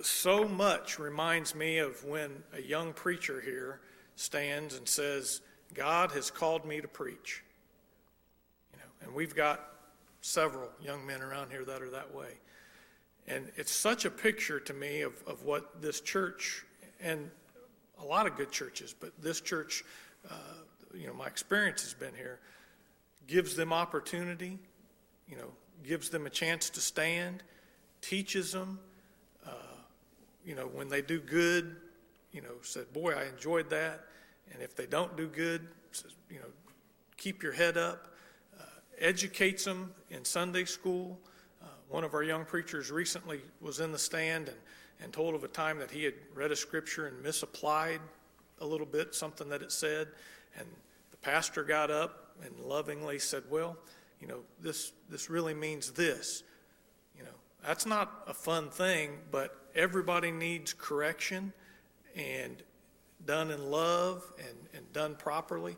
so 0.02 0.46
much 0.46 1.00
reminds 1.00 1.54
me 1.54 1.78
of 1.78 2.04
when 2.04 2.30
a 2.52 2.60
young 2.60 2.92
preacher 2.92 3.40
here 3.40 3.80
stands 4.14 4.76
and 4.76 4.88
says, 4.88 5.40
God 5.72 6.12
has 6.12 6.30
called 6.30 6.64
me 6.64 6.80
to 6.80 6.86
preach. 6.86 7.42
You 8.72 8.78
know, 8.78 9.06
and 9.06 9.14
we've 9.14 9.34
got 9.34 9.60
several 10.20 10.68
young 10.80 11.04
men 11.04 11.22
around 11.22 11.50
here 11.50 11.64
that 11.64 11.82
are 11.82 11.90
that 11.90 12.14
way. 12.14 12.38
And 13.26 13.50
it's 13.56 13.72
such 13.72 14.04
a 14.04 14.10
picture 14.10 14.60
to 14.60 14.72
me 14.72 15.02
of, 15.02 15.12
of 15.26 15.42
what 15.42 15.82
this 15.82 16.00
church 16.00 16.64
and 17.00 17.30
a 18.00 18.04
lot 18.04 18.26
of 18.26 18.36
good 18.36 18.50
churches, 18.50 18.94
but 18.98 19.12
this 19.20 19.40
church, 19.40 19.84
uh, 20.30 20.34
you 20.96 21.06
know, 21.06 21.14
my 21.14 21.26
experience 21.26 21.82
has 21.82 21.94
been 21.94 22.14
here, 22.14 22.38
gives 23.26 23.56
them 23.56 23.72
opportunity, 23.72 24.58
you 25.28 25.36
know, 25.36 25.48
gives 25.84 26.08
them 26.10 26.26
a 26.26 26.30
chance 26.30 26.70
to 26.70 26.80
stand, 26.80 27.42
teaches 28.00 28.52
them, 28.52 28.78
uh, 29.46 29.50
you 30.44 30.54
know, 30.54 30.66
when 30.66 30.88
they 30.88 31.02
do 31.02 31.20
good, 31.20 31.76
you 32.32 32.42
know, 32.42 32.54
said, 32.62 32.92
boy, 32.92 33.12
I 33.12 33.24
enjoyed 33.26 33.70
that. 33.70 34.04
And 34.52 34.62
if 34.62 34.74
they 34.74 34.86
don't 34.86 35.16
do 35.16 35.26
good, 35.26 35.66
says, 35.92 36.12
you 36.30 36.38
know, 36.38 36.46
keep 37.16 37.42
your 37.42 37.52
head 37.52 37.76
up, 37.76 38.08
uh, 38.58 38.64
educates 38.98 39.64
them 39.64 39.92
in 40.10 40.24
Sunday 40.24 40.64
school. 40.64 41.18
Uh, 41.62 41.66
one 41.88 42.04
of 42.04 42.14
our 42.14 42.22
young 42.22 42.44
preachers 42.44 42.90
recently 42.90 43.40
was 43.60 43.80
in 43.80 43.92
the 43.92 43.98
stand 43.98 44.48
and, 44.48 44.56
and 45.00 45.12
told 45.12 45.34
of 45.34 45.44
a 45.44 45.48
time 45.48 45.78
that 45.78 45.90
he 45.90 46.04
had 46.04 46.14
read 46.34 46.50
a 46.50 46.56
scripture 46.56 47.06
and 47.06 47.22
misapplied 47.22 48.00
a 48.60 48.66
little 48.66 48.86
bit 48.86 49.14
something 49.14 49.48
that 49.48 49.62
it 49.62 49.72
said. 49.72 50.08
And 50.58 50.66
the 51.10 51.16
pastor 51.18 51.64
got 51.64 51.90
up 51.90 52.34
and 52.44 52.58
lovingly 52.60 53.18
said, 53.18 53.44
Well, 53.50 53.76
you 54.20 54.26
know, 54.26 54.40
this, 54.60 54.92
this 55.10 55.28
really 55.28 55.54
means 55.54 55.90
this. 55.90 56.42
You 57.16 57.24
know, 57.24 57.34
that's 57.66 57.86
not 57.86 58.24
a 58.26 58.34
fun 58.34 58.70
thing, 58.70 59.18
but 59.30 59.56
everybody 59.74 60.30
needs 60.30 60.72
correction 60.72 61.52
and 62.16 62.62
done 63.26 63.50
in 63.50 63.70
love 63.70 64.22
and, 64.38 64.56
and 64.74 64.92
done 64.92 65.14
properly. 65.16 65.76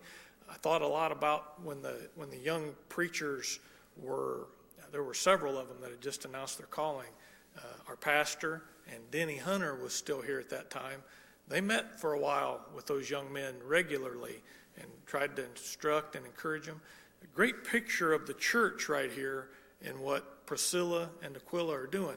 I 0.49 0.55
thought 0.55 0.83
a 0.83 0.87
lot 0.87 1.13
about 1.13 1.63
when 1.65 1.83
the 1.83 2.09
when 2.15 2.31
the 2.31 2.39
young 2.39 2.75
preachers 2.89 3.59
were 4.01 4.47
there 4.93 5.03
were 5.03 5.15
several 5.15 5.59
of 5.59 5.69
them 5.69 5.79
that 5.81 5.91
had 5.91 6.01
just 6.01 6.25
announced 6.25 6.59
their 6.59 6.67
calling. 6.69 7.09
Uh, 7.57 7.61
our 7.89 7.97
pastor 7.97 8.63
and 8.93 9.11
Denny 9.11 9.37
Hunter 9.37 9.75
was 9.75 9.93
still 9.93 10.23
here 10.23 10.39
at 10.39 10.51
that 10.51 10.71
time. 10.71 11.03
They 11.49 11.61
met 11.61 12.01
for 12.01 12.13
a 12.13 12.21
while 12.21 12.61
with 12.75 12.87
those 12.87 13.09
young 13.09 13.33
men 13.33 13.55
regularly 13.65 14.43
and 14.79 14.87
tried 15.07 15.37
to 15.37 15.45
instruct 15.45 16.17
and 16.17 16.25
encourage 16.27 16.67
them. 16.67 16.81
A 17.23 17.27
great 17.35 17.65
picture 17.65 18.13
of 18.13 18.27
the 18.27 18.35
church 18.35 18.89
right 18.89 19.11
here 19.11 19.49
in 19.81 20.01
what 20.01 20.47
Priscilla 20.47 21.11
and 21.23 21.37
Aquila 21.37 21.75
are 21.75 21.87
doing. 21.87 22.17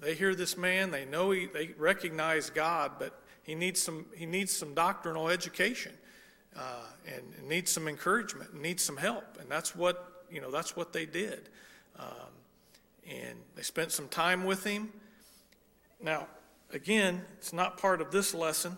They 0.00 0.14
hear 0.14 0.34
this 0.34 0.56
man, 0.56 0.90
they 0.90 1.04
know 1.04 1.32
he, 1.32 1.46
they 1.46 1.70
recognize 1.76 2.50
God, 2.50 2.92
but 2.98 3.20
he 3.42 3.54
needs 3.54 3.80
some 3.80 4.06
he 4.14 4.26
needs 4.26 4.54
some 4.54 4.74
doctrinal 4.74 5.28
education 5.28 5.92
uh, 6.56 6.84
and, 7.06 7.48
needs 7.48 7.70
some 7.70 7.88
encouragement, 7.88 8.50
and 8.52 8.60
needs 8.60 8.82
some 8.82 8.96
help, 8.96 9.38
and 9.40 9.50
that's 9.50 9.74
what 9.74 10.24
you 10.30 10.40
know 10.40 10.50
that's 10.50 10.76
what 10.76 10.92
they 10.92 11.06
did. 11.06 11.48
Um, 11.98 12.06
and 13.08 13.38
they 13.56 13.62
spent 13.62 13.90
some 13.90 14.08
time 14.08 14.44
with 14.44 14.64
him. 14.64 14.92
Now, 16.00 16.26
again, 16.72 17.22
it's 17.38 17.52
not 17.52 17.78
part 17.78 18.00
of 18.00 18.10
this 18.10 18.34
lesson, 18.34 18.76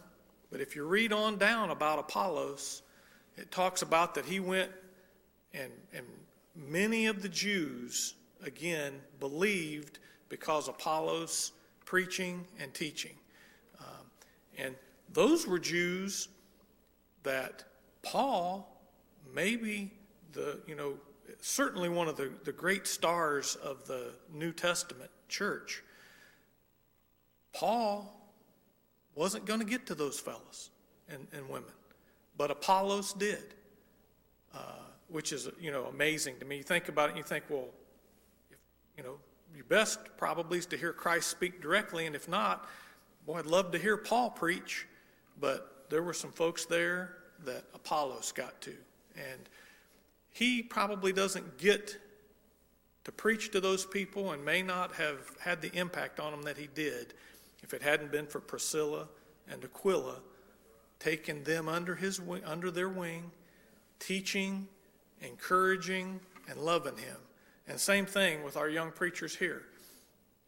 but 0.51 0.61
if 0.61 0.77
you 0.77 0.87
read 0.87 1.13
on 1.13 1.37
down 1.37 1.71
about 1.71 1.99
Apollos, 1.99 2.83
it 3.41 3.51
talks 3.51 3.83
about 3.83 4.15
that 4.15 4.25
he 4.25 4.39
went 4.39 4.71
and, 5.53 5.73
and 5.93 6.07
many 6.55 7.07
of 7.07 7.23
the 7.23 7.29
Jews, 7.29 8.15
again, 8.45 8.93
believed 9.19 9.99
because 10.29 10.69
Apollos 10.69 11.53
preaching 11.85 12.45
and 12.61 12.73
teaching. 12.73 13.15
Um, 13.81 14.07
and 14.59 14.75
those 15.13 15.47
were 15.47 15.59
Jews 15.59 16.29
that 17.23 17.65
Paul, 18.03 18.81
maybe 19.35 19.91
the, 20.33 20.61
you 20.67 20.77
know, 20.77 20.95
certainly 21.41 21.89
one 21.89 22.09
of 22.09 22.17
the, 22.17 22.31
the 22.45 22.53
great 22.53 22.87
stars 22.87 23.57
of 23.57 23.87
the 23.87 24.13
New 24.33 24.53
Testament 24.53 25.11
church, 25.29 25.83
Paul 27.53 28.17
wasn't 29.15 29.45
going 29.45 29.61
to 29.61 29.67
get 29.67 29.87
to 29.87 29.95
those 29.95 30.21
fellas 30.21 30.71
and, 31.09 31.27
and 31.33 31.49
women, 31.49 31.73
but 32.41 32.51
Apollos 32.51 33.13
did, 33.13 33.53
uh, 34.55 34.59
which 35.09 35.31
is 35.31 35.51
you 35.61 35.71
know 35.71 35.85
amazing 35.93 36.39
to 36.39 36.47
me. 36.47 36.57
You 36.57 36.63
think 36.63 36.89
about 36.89 37.11
it, 37.11 37.13
and 37.13 37.19
you 37.19 37.23
think, 37.23 37.45
well, 37.51 37.69
if, 38.51 38.57
you 38.97 39.03
know, 39.03 39.17
your 39.55 39.65
best 39.65 39.99
probably 40.17 40.57
is 40.57 40.65
to 40.65 40.79
hear 40.79 40.95
Christ 40.95 41.29
speak 41.29 41.61
directly, 41.61 42.07
and 42.07 42.17
if 42.17 42.31
not, 42.31 42.67
boy, 43.27 43.41
I'd 43.41 43.45
love 43.45 43.73
to 43.73 43.79
hear 43.79 43.99
Paul 43.99 44.31
preach. 44.31 44.87
But 45.39 45.85
there 45.91 46.03
were 46.03 46.15
some 46.15 46.33
folks 46.33 46.65
there 46.65 47.19
that 47.45 47.65
Apollos 47.75 48.33
got 48.33 48.59
to, 48.63 48.75
and 49.17 49.47
he 50.31 50.63
probably 50.63 51.13
doesn't 51.13 51.59
get 51.59 51.99
to 53.05 53.13
preach 53.13 53.51
to 53.51 53.61
those 53.61 53.85
people 53.85 54.33
and 54.33 54.43
may 54.43 54.63
not 54.63 54.95
have 54.95 55.19
had 55.41 55.61
the 55.61 55.77
impact 55.79 56.19
on 56.19 56.33
them 56.33 56.41
that 56.45 56.57
he 56.57 56.69
did 56.75 57.13
if 57.63 57.75
it 57.75 57.83
hadn't 57.83 58.11
been 58.11 58.27
for 58.27 58.41
Priscilla 58.41 59.09
and 59.47 59.63
Aquila 59.63 60.23
taking 61.01 61.43
them 61.43 61.69
under 61.69 61.97
his 61.97 62.21
under 62.45 62.71
their 62.71 62.89
wing, 62.89 63.33
teaching, 63.99 64.69
encouraging, 65.21 66.21
and 66.49 66.61
loving 66.61 66.97
him. 66.97 67.17
And 67.67 67.81
same 67.81 68.07
thing 68.07 68.45
with 68.45 68.57
our 68.57 68.69
young 68.69 68.93
preachers 68.93 69.35
here. 69.35 69.63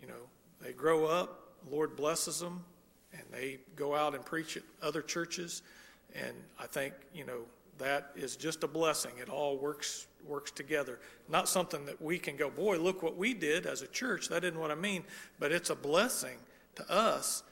You 0.01 0.09
know, 0.09 0.29
they 0.61 0.73
grow 0.73 1.07
up, 1.07 1.55
Lord 1.71 1.97
blesses 1.97 2.39
them, 2.39 2.65
and 3.13 3.23
they 3.33 3.59
go 3.77 3.95
out 3.95 4.15
and 4.15 4.25
preach 4.25 4.57
at 4.57 4.63
other 4.83 5.03
churches. 5.03 5.63
And 6.15 6.35
I 6.59 6.67
think, 6.67 6.95
you 7.15 7.25
know, 7.25 7.41
that 7.79 8.11
is 8.15 8.37
just 8.37 8.63
a 8.63 8.69
blessing. 8.69 9.13
It 9.21 9.29
all 9.29 9.57
works 9.57 10.07
works 10.27 10.51
together. 10.53 11.01
Not 11.29 11.49
something 11.49 11.85
that 11.87 12.01
we 12.01 12.19
can 12.19 12.37
go, 12.37 12.49
boy, 12.49 12.79
look 12.79 13.03
what 13.03 13.17
we 13.17 13.35
did 13.35 13.67
as 13.67 13.83
a 13.83 13.89
church. 13.89 14.29
That 14.29 14.45
isn't 14.45 14.59
what 14.59 14.71
I 14.71 14.77
mean, 14.77 15.05
but 15.41 15.51
it's 15.51 15.71
a 15.71 15.75
blessing 15.75 16.39
to 16.77 16.89
us 16.91 17.43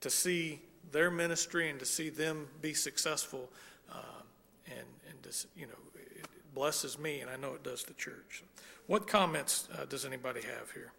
to 0.00 0.10
see 0.10 0.60
their 0.92 1.10
ministry 1.10 1.70
and 1.70 1.78
to 1.80 1.86
see 1.86 2.10
them 2.10 2.48
be 2.60 2.74
successful. 2.74 3.48
Uh, 3.90 4.22
and 4.66 4.86
and 5.08 5.46
you 5.56 5.66
know, 5.66 5.72
it 5.94 6.26
blesses 6.54 6.98
me, 6.98 7.20
and 7.20 7.30
I 7.30 7.36
know 7.36 7.54
it 7.54 7.62
does 7.62 7.84
the 7.84 7.94
church. 7.94 8.44
What 8.86 9.06
comments 9.06 9.68
uh, 9.76 9.84
does 9.86 10.04
anybody 10.04 10.42
have 10.42 10.70
here? 10.72 10.92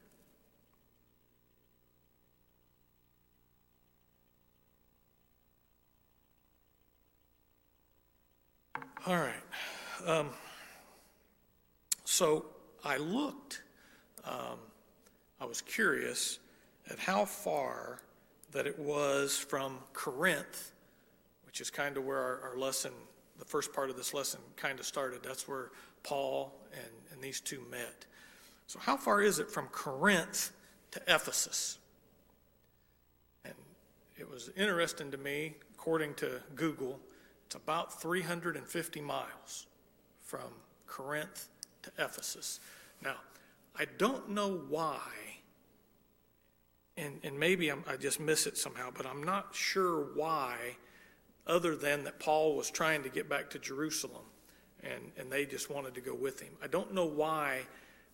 All 9.05 9.17
right. 9.17 9.33
Um, 10.05 10.29
so 12.05 12.45
I 12.85 12.95
looked, 12.95 13.63
um, 14.23 14.59
I 15.41 15.45
was 15.45 15.61
curious 15.61 16.39
at 16.89 16.99
how 16.99 17.25
far 17.25 17.99
that 18.53 18.67
it 18.67 18.77
was 18.79 19.37
from 19.37 19.79
Corinth, 19.93 20.71
which 21.45 21.61
is 21.61 21.69
kind 21.69 21.97
of 21.97 22.05
where 22.05 22.19
our, 22.19 22.41
our 22.51 22.57
lesson 22.57 22.91
the 23.39 23.45
first 23.45 23.73
part 23.73 23.89
of 23.89 23.97
this 23.97 24.13
lesson 24.13 24.39
kind 24.55 24.79
of 24.79 24.85
started. 24.85 25.21
That's 25.23 25.47
where 25.47 25.71
Paul 26.03 26.53
and, 26.73 26.91
and 27.11 27.21
these 27.21 27.41
two 27.41 27.61
met. 27.69 28.05
So, 28.67 28.79
how 28.79 28.97
far 28.97 29.21
is 29.21 29.39
it 29.39 29.49
from 29.49 29.67
Corinth 29.67 30.51
to 30.91 31.01
Ephesus? 31.07 31.79
And 33.43 33.53
it 34.17 34.29
was 34.29 34.49
interesting 34.55 35.11
to 35.11 35.17
me, 35.17 35.55
according 35.73 36.13
to 36.15 36.41
Google, 36.55 36.99
it's 37.45 37.55
about 37.55 38.01
350 38.01 39.01
miles 39.01 39.67
from 40.21 40.49
Corinth 40.87 41.49
to 41.81 41.91
Ephesus. 41.97 42.59
Now, 43.01 43.15
I 43.77 43.85
don't 43.97 44.29
know 44.29 44.61
why, 44.69 45.01
and, 46.97 47.19
and 47.23 47.39
maybe 47.39 47.69
I'm, 47.69 47.83
I 47.87 47.97
just 47.97 48.19
miss 48.19 48.45
it 48.47 48.57
somehow, 48.57 48.89
but 48.95 49.05
I'm 49.05 49.23
not 49.23 49.55
sure 49.55 50.07
why, 50.15 50.77
other 51.47 51.75
than 51.75 52.03
that 52.03 52.19
Paul 52.19 52.55
was 52.55 52.69
trying 52.69 53.03
to 53.03 53.09
get 53.09 53.27
back 53.27 53.49
to 53.51 53.59
Jerusalem 53.59 54.25
and, 54.83 55.11
and 55.17 55.31
they 55.31 55.45
just 55.45 55.69
wanted 55.69 55.95
to 55.95 56.01
go 56.01 56.13
with 56.13 56.41
him. 56.41 56.53
I 56.61 56.67
don't 56.67 56.93
know 56.93 57.05
why 57.05 57.61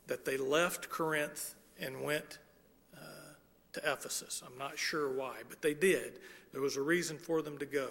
that 0.08 0.26
they 0.26 0.38
left 0.38 0.89
Corinth 0.89 1.56
and 1.80 2.02
went 2.02 2.39
uh, 2.96 3.34
to 3.74 3.80
Ephesus. 3.92 4.42
I'm 4.46 4.58
not 4.58 4.78
sure 4.78 5.12
why, 5.12 5.38
but 5.48 5.62
they 5.62 5.74
did. 5.74 6.20
There 6.52 6.62
was 6.62 6.78
a 6.78 6.82
reason 6.82 7.18
for 7.18 7.42
them 7.42 7.58
to 7.58 7.65
go 7.65 7.89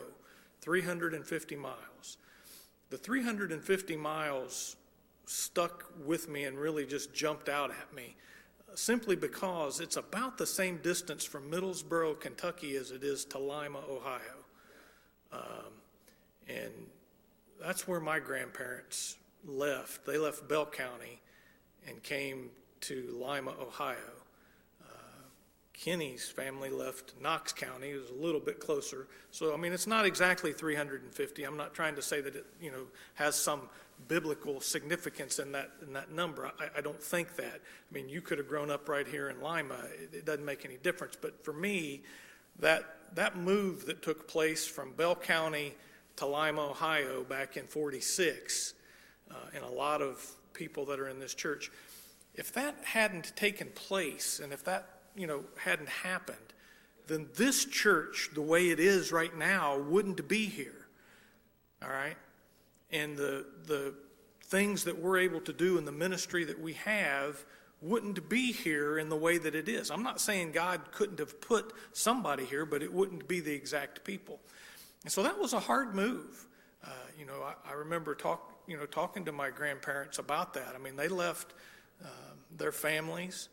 350 0.61 1.57
miles. 1.57 2.19
The 2.91 2.99
350 2.99 3.97
miles 3.97 4.77
stuck 5.27 5.85
with 6.05 6.29
me 6.29 6.45
and 6.45 6.59
really 6.59 6.87
just 6.87 7.13
jumped 7.13 7.49
out 7.49 7.71
at 7.71 7.95
me 7.95 8.17
simply 8.75 9.17
because 9.17 9.81
it's 9.81 9.97
about 9.97 10.39
the 10.39 10.47
same 10.47 10.79
distance 10.79 11.25
from 11.25 11.51
Middlesboro, 11.51 12.19
Kentucky 12.19 12.77
as 12.77 12.91
it 12.91 13.03
is 13.03 13.25
to 13.27 13.39
Lima, 13.39 13.81
Ohio. 13.89 14.21
Um, 15.33 15.73
and 16.49 16.73
that's 17.61 17.87
where 17.87 18.01
my 18.01 18.19
grandparents 18.19 19.17
left. 19.47 20.07
They 20.07 20.19
left 20.19 20.49
Bell 20.49 20.67
County 20.67 21.21
and 21.87 22.03
came 22.03 22.51
to 22.83 23.09
Lima, 23.21 23.53
Ohio. 23.61 23.97
Uh, 24.83 25.23
Kenny's 25.73 26.29
family 26.29 26.71
left 26.71 27.15
Knox 27.21 27.53
County. 27.53 27.91
It 27.91 28.01
was 28.01 28.11
a 28.11 28.23
little 28.23 28.41
bit 28.41 28.61
closer. 28.61 29.07
So, 29.31 29.53
I 29.53 29.57
mean, 29.57 29.73
it's 29.73 29.87
not 29.87 30.07
exactly 30.07 30.53
350. 30.53 31.45
I'm 31.45 31.57
not 31.57 31.75
trying 31.75 31.95
to 31.97 32.03
say 32.03 32.21
that 32.21 32.37
it, 32.37 32.47
you 32.61 32.71
know, 32.71 32.87
has 33.15 33.35
some 33.35 33.63
biblical 34.07 34.61
significance 34.61 35.39
in 35.39 35.53
that 35.53 35.71
in 35.87 35.93
that 35.93 36.13
number. 36.13 36.51
I, 36.59 36.79
I 36.79 36.81
don't 36.81 37.03
think 37.03 37.37
that. 37.37 37.61
I 37.91 37.95
mean, 37.95 38.09
you 38.09 38.21
could 38.21 38.39
have 38.39 38.49
grown 38.49 38.71
up 38.71 38.89
right 38.89 39.07
here 39.07 39.29
in 39.29 39.41
Lima. 39.41 39.79
It, 40.01 40.15
it 40.15 40.25
doesn't 40.25 40.45
make 40.45 40.65
any 40.65 40.77
difference. 40.77 41.17
But 41.21 41.45
for 41.45 41.53
me, 41.53 42.03
that 42.61 42.85
that 43.15 43.37
move 43.37 43.87
that 43.87 44.03
took 44.03 44.29
place 44.29 44.67
from 44.67 44.93
Bell 44.93 45.17
County 45.17 45.75
to 46.17 46.27
Lima, 46.27 46.71
Ohio, 46.71 47.25
back 47.25 47.57
in 47.57 47.67
'46, 47.67 48.75
uh, 49.31 49.35
and 49.55 49.65
a 49.65 49.71
lot 49.71 50.03
of 50.03 50.25
people 50.53 50.85
that 50.87 51.01
are 51.01 51.09
in 51.09 51.19
this 51.19 51.35
church, 51.35 51.71
if 52.35 52.53
that 52.53 52.77
hadn't 52.85 53.35
taken 53.37 53.69
place, 53.75 54.41
and 54.43 54.53
if 54.53 54.65
that 54.65 54.89
you 55.17 55.27
know 55.27 55.43
hadn't 55.59 55.89
happened, 55.89 56.37
then 57.07 57.29
this 57.37 57.65
church, 57.65 58.31
the 58.35 58.43
way 58.43 58.71
it 58.71 58.79
is 58.81 59.13
right 59.13 59.37
now, 59.37 59.79
wouldn't 59.79 60.29
be 60.29 60.47
here. 60.47 60.87
All 61.83 61.91
right 61.91 62.17
and 62.91 63.17
the, 63.17 63.47
the 63.67 63.95
things 64.43 64.85
that 64.85 64.99
we're 64.99 65.19
able 65.19 65.41
to 65.43 65.53
do 65.53 65.79
in 65.79 65.85
the 65.85 65.93
ministry 65.93 66.45
that 66.45 66.61
we 66.61 66.73
have 66.75 67.45
wouldn't 67.81 68.29
be 68.29 68.53
here 68.53 68.99
in 68.99 69.09
the 69.09 69.17
way 69.17 69.39
that 69.39 69.55
it 69.55 69.69
is. 69.69 69.91
I'm 69.91 70.03
not 70.03 70.21
saying 70.21 70.53
God 70.53 70.81
couldn't 70.91 71.19
have 71.19 71.41
put 71.41 71.73
somebody 71.93 72.45
here, 72.45 72.67
but 72.67 72.83
it 72.83 72.93
wouldn't 72.93 73.29
be 73.29 73.41
the 73.41 73.53
exact 73.53 74.05
people. 74.05 74.41
And 75.05 75.13
so 75.13 75.23
that 75.23 75.39
was 75.39 75.53
a 75.53 75.61
hard 75.61 75.95
move. 75.95 76.47
Uh, 76.85 76.91
you 77.19 77.27
know, 77.27 77.43
I, 77.43 77.71
I, 77.71 77.75
remember 77.75 78.15
talk, 78.15 78.53
you 78.67 78.77
know, 78.77 78.87
talking 78.87 79.25
to 79.27 79.33
my 79.33 79.51
grandparents 79.51 80.19
about 80.19 80.55
that. 80.55 80.75
I 80.75 80.79
mean, 80.79 80.97
they 80.97 81.09
left 81.09 81.55
uh, 82.05 82.09
their 82.57 82.73
families 82.73 83.49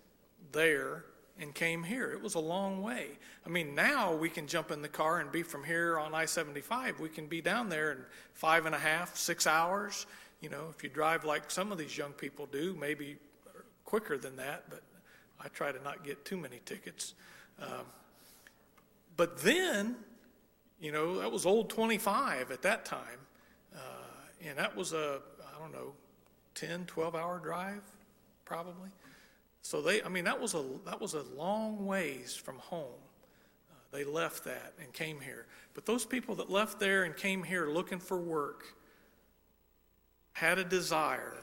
there 0.52 1.06
and 1.40 1.54
came 1.54 1.84
here. 1.84 2.12
It 2.12 2.22
was 2.22 2.36
a 2.36 2.40
long 2.40 2.82
way. 2.82 3.08
I 3.46 3.50
mean, 3.50 3.76
now 3.76 4.16
we 4.16 4.30
can 4.30 4.48
jump 4.48 4.72
in 4.72 4.82
the 4.82 4.88
car 4.88 5.20
and 5.20 5.32
be 5.32 5.44
from 5.44 5.64
here 5.64 6.00
on 6.00 6.14
I 6.14 6.26
75. 6.26 7.00
We 7.00 7.10
can 7.10 7.28
be 7.28 7.42
down 7.42 7.70
there 7.70 7.92
in 7.92 7.98
five 8.34 8.66
and 8.66 8.74
a 8.74 8.80
half, 8.80 9.18
six 9.18 9.46
hours. 9.46 10.06
You 10.42 10.50
know, 10.50 10.68
if 10.76 10.84
you 10.84 10.90
drive 10.90 11.26
like 11.26 11.52
some 11.52 11.72
of 11.72 11.78
these 11.78 11.98
young 11.98 12.14
people 12.14 12.46
do, 12.46 12.76
maybe 12.80 13.18
quicker 13.84 14.18
than 14.18 14.36
that, 14.38 14.70
but 14.70 14.82
I 15.40 15.48
try 15.50 15.72
to 15.72 15.82
not 15.84 16.04
get 16.04 16.26
too 16.26 16.38
many 16.38 16.62
tickets. 16.66 17.14
Um, 17.62 17.86
but 19.18 19.38
then, 19.42 19.96
you 20.80 20.92
know, 20.92 21.20
that 21.20 21.32
was 21.32 21.46
old 21.46 21.70
25 21.70 22.52
at 22.52 22.62
that 22.64 22.86
time. 22.86 23.20
Uh, 23.74 23.80
and 24.48 24.58
that 24.58 24.76
was 24.76 24.94
a, 24.94 25.20
I 25.42 25.60
don't 25.60 25.72
know, 25.72 25.94
10, 26.56 26.86
12 26.86 27.16
hour 27.16 27.40
drive, 27.40 27.82
probably. 28.46 28.90
So 29.66 29.82
they, 29.82 30.04
I 30.04 30.10
mean, 30.10 30.26
that 30.26 30.40
was 30.40 30.54
a 30.54 30.64
that 30.86 31.02
was 31.02 31.16
a 31.16 31.24
long 31.36 31.88
ways 31.88 32.36
from 32.36 32.60
home. 32.60 33.02
Uh, 33.72 33.74
they 33.92 34.04
left 34.04 34.44
that 34.44 34.74
and 34.80 34.94
came 34.94 35.20
here. 35.20 35.48
But 35.74 35.88
those 35.88 36.06
people 36.06 36.36
that 36.36 36.52
left 36.52 36.80
there 36.80 37.04
and 37.04 37.18
came 37.18 37.42
here 37.42 37.68
looking 37.68 37.98
for 37.98 38.16
work 38.16 38.76
had 40.34 40.60
a 40.60 40.64
desire 40.64 41.38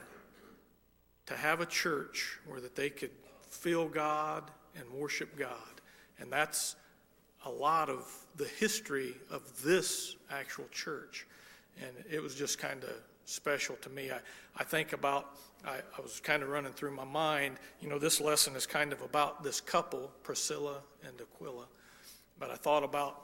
to 1.25 1.35
have 1.35 1.59
a 1.59 1.65
church 1.65 2.39
where 2.47 2.61
that 2.61 2.77
they 2.77 2.89
could 2.89 3.11
feel 3.49 3.89
God 3.89 4.49
and 4.77 4.89
worship 4.93 5.37
God. 5.37 5.81
And 6.17 6.31
that's 6.31 6.77
a 7.45 7.51
lot 7.51 7.89
of 7.89 8.09
the 8.37 8.47
history 8.47 9.15
of 9.29 9.61
this 9.65 10.15
actual 10.31 10.69
church. 10.71 11.27
And 11.81 11.91
it 12.09 12.23
was 12.23 12.35
just 12.35 12.57
kind 12.57 12.85
of 12.85 12.93
special 13.25 13.75
to 13.81 13.89
me. 13.89 14.11
I, 14.11 14.19
I 14.55 14.63
think 14.63 14.93
about 14.93 15.35
I, 15.65 15.77
I 15.97 16.01
was 16.01 16.19
kind 16.19 16.43
of 16.43 16.49
running 16.49 16.73
through 16.73 16.91
my 16.91 17.05
mind, 17.05 17.57
you 17.79 17.89
know, 17.89 17.99
this 17.99 18.19
lesson 18.19 18.55
is 18.55 18.65
kind 18.65 18.91
of 18.91 19.01
about 19.01 19.43
this 19.43 19.61
couple, 19.61 20.11
Priscilla 20.23 20.81
and 21.05 21.13
Aquila. 21.19 21.65
But 22.39 22.51
I 22.51 22.55
thought 22.55 22.83
about 22.83 23.21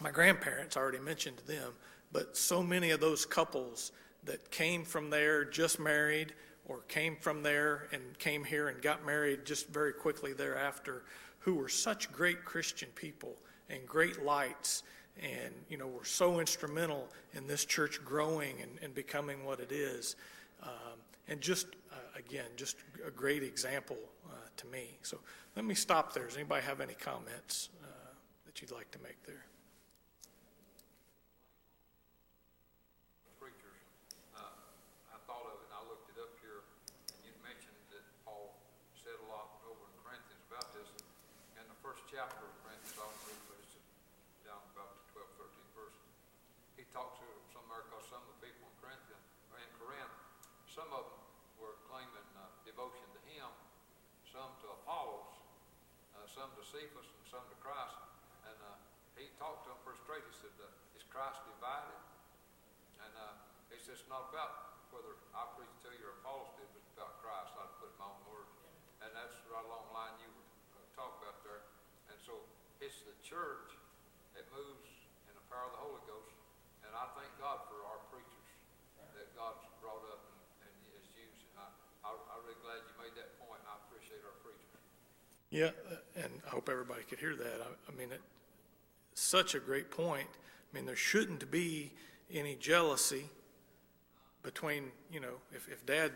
my 0.00 0.10
grandparents, 0.10 0.76
I 0.76 0.80
already 0.80 0.98
mentioned 0.98 1.38
them, 1.46 1.72
but 2.12 2.36
so 2.36 2.62
many 2.62 2.90
of 2.90 3.00
those 3.00 3.24
couples 3.24 3.92
that 4.24 4.50
came 4.50 4.84
from 4.84 5.10
there 5.10 5.44
just 5.44 5.80
married 5.80 6.34
or 6.66 6.80
came 6.82 7.16
from 7.16 7.42
there 7.42 7.88
and 7.92 8.02
came 8.18 8.44
here 8.44 8.68
and 8.68 8.80
got 8.82 9.04
married 9.04 9.44
just 9.44 9.68
very 9.68 9.92
quickly 9.92 10.32
thereafter, 10.32 11.04
who 11.40 11.54
were 11.54 11.68
such 11.68 12.12
great 12.12 12.44
Christian 12.44 12.88
people 12.94 13.36
and 13.70 13.86
great 13.86 14.22
lights 14.22 14.82
and 15.20 15.52
you 15.68 15.76
know 15.76 15.86
were 15.86 16.04
so 16.04 16.40
instrumental 16.40 17.08
in 17.32 17.46
this 17.46 17.64
church 17.64 18.04
growing 18.04 18.60
and, 18.62 18.70
and 18.82 18.94
becoming 18.94 19.44
what 19.44 19.60
it 19.60 19.72
is. 19.72 20.16
Um, 20.62 20.87
and 21.28 21.40
just, 21.40 21.66
uh, 21.92 21.96
again, 22.16 22.48
just 22.56 22.76
a 23.06 23.10
great 23.10 23.42
example 23.42 23.98
uh, 24.26 24.34
to 24.56 24.66
me. 24.66 24.96
So 25.02 25.20
let 25.56 25.64
me 25.64 25.74
stop 25.74 26.12
there. 26.12 26.24
Does 26.24 26.36
anybody 26.36 26.64
have 26.64 26.80
any 26.80 26.94
comments 26.94 27.68
uh, 27.84 27.86
that 28.46 28.60
you'd 28.60 28.72
like 28.72 28.90
to 28.92 28.98
make 29.00 29.22
there? 29.24 29.44
preachers. 33.36 33.78
Uh, 34.34 34.42
I 35.14 35.18
thought 35.28 35.44
of 35.46 35.60
it, 35.60 35.68
and 35.68 35.74
I 35.76 35.82
looked 35.86 36.08
it 36.10 36.18
up 36.18 36.32
here, 36.42 36.64
and 37.12 37.20
you 37.22 37.32
mentioned 37.44 37.76
that 37.92 38.02
Paul 38.24 38.56
said 38.96 39.14
a 39.14 39.28
lot 39.28 39.60
over 39.68 39.84
in 39.84 39.94
Corinthians 40.02 40.42
about 40.48 40.72
this. 40.74 40.88
In 41.60 41.64
the 41.68 41.78
first 41.84 42.02
chapter 42.08 42.40
of 42.42 42.52
Corinthians, 42.64 42.96
I'll 42.98 43.14
read 43.28 43.40
this 43.52 43.78
down 44.48 44.64
about 44.74 44.96
the 44.96 45.04
12th, 45.12 45.48
13th 45.48 45.72
verse. 45.76 45.98
He 46.80 46.84
talks 46.90 47.20
to 47.20 47.28
some 47.52 47.68
there 47.68 47.84
because 47.86 48.08
some 48.08 48.24
of 48.24 48.30
the 48.36 48.40
people 48.48 48.64
in 48.64 48.74
Corinthian, 48.80 49.20
or 49.52 49.60
in 49.60 49.70
Corinth, 49.76 50.14
some 50.66 50.88
of 50.94 51.04
them 51.08 51.20
were 51.58 51.74
claiming 51.90 52.28
uh, 52.38 52.46
devotion 52.62 53.02
to 53.10 53.20
him, 53.26 53.50
some 54.30 54.54
to 54.62 54.66
Apollos, 54.82 55.34
uh, 56.14 56.22
some 56.38 56.54
to 56.54 56.62
Cephas, 56.62 57.02
and 57.02 57.26
some 57.26 57.42
to 57.50 57.58
Christ. 57.58 57.98
And 58.46 58.54
uh, 58.62 58.78
he 59.18 59.26
talked 59.42 59.66
to 59.66 59.74
them 59.74 59.82
pretty 59.82 59.98
straight. 60.06 60.22
He 60.22 60.36
said, 60.38 60.54
uh, 60.62 60.70
"Is 60.94 61.02
Christ 61.10 61.42
divided?" 61.50 61.98
And 63.02 63.10
uh, 63.18 63.34
he 63.74 63.82
said, 63.82 63.98
"It's 63.98 64.06
not 64.06 64.30
about 64.30 64.86
whether 64.94 65.18
I 65.34 65.50
preach 65.58 65.74
to 65.82 65.90
you 65.98 66.06
or 66.06 66.14
Apollos 66.22 66.54
did, 66.54 66.70
but 66.70 66.78
it's 66.86 66.94
about 66.94 67.18
Christ. 67.26 67.58
I 67.58 67.66
put 67.82 67.90
my 67.98 68.06
own 68.06 68.22
words." 68.30 68.54
And 69.02 69.10
that's 69.18 69.34
right 69.50 69.66
along 69.66 69.90
the 69.90 69.94
line 69.98 70.14
you 70.22 70.30
were 70.30 70.46
uh, 70.78 70.86
talking 70.94 71.18
about 71.26 71.42
there. 71.42 71.66
And 72.06 72.18
so 72.22 72.38
it's 72.78 73.02
the 73.02 73.18
church 73.26 73.74
that 74.38 74.46
moves 74.54 74.90
in 75.26 75.34
the 75.34 75.42
power 75.50 75.66
of 75.66 75.74
the 75.74 75.82
Holy 75.82 76.02
Ghost. 76.06 76.38
And 76.86 76.94
I 76.94 77.10
thank 77.18 77.34
God 77.42 77.66
for 77.66 77.82
our 77.82 77.98
preachers 78.14 78.50
that 79.18 79.26
God's 79.34 79.66
brought 79.82 80.06
up 80.06 80.22
and, 80.62 80.70
and 80.70 80.74
is 81.02 81.06
used. 81.18 81.42
And 81.50 81.66
I, 81.66 81.66
I, 82.06 82.14
I'm 82.14 82.46
really 82.46 82.62
glad 82.62 82.86
you 82.86 82.94
made 82.94 83.14
that 83.18 83.34
point, 83.42 83.58
and 83.58 83.70
I 83.74 83.76
appreciate 83.90 84.22
our 84.22 84.38
preachers. 84.46 84.78
Yeah, 85.50 85.70
and 86.14 86.30
I 86.46 86.50
hope 86.50 86.68
everybody 86.70 87.02
could 87.08 87.18
hear 87.18 87.34
that. 87.34 87.60
I, 87.62 87.92
I 87.92 87.96
mean, 87.96 88.12
it, 88.12 88.20
such 89.14 89.54
a 89.54 89.58
great 89.58 89.90
point. 89.90 90.28
I 90.28 90.76
mean, 90.76 90.84
there 90.84 90.96
shouldn't 90.96 91.50
be 91.50 91.92
any 92.32 92.54
jealousy 92.54 93.24
between, 94.42 94.84
you 95.10 95.20
know, 95.20 95.34
if, 95.52 95.68
if 95.68 95.84
dad 95.86 96.12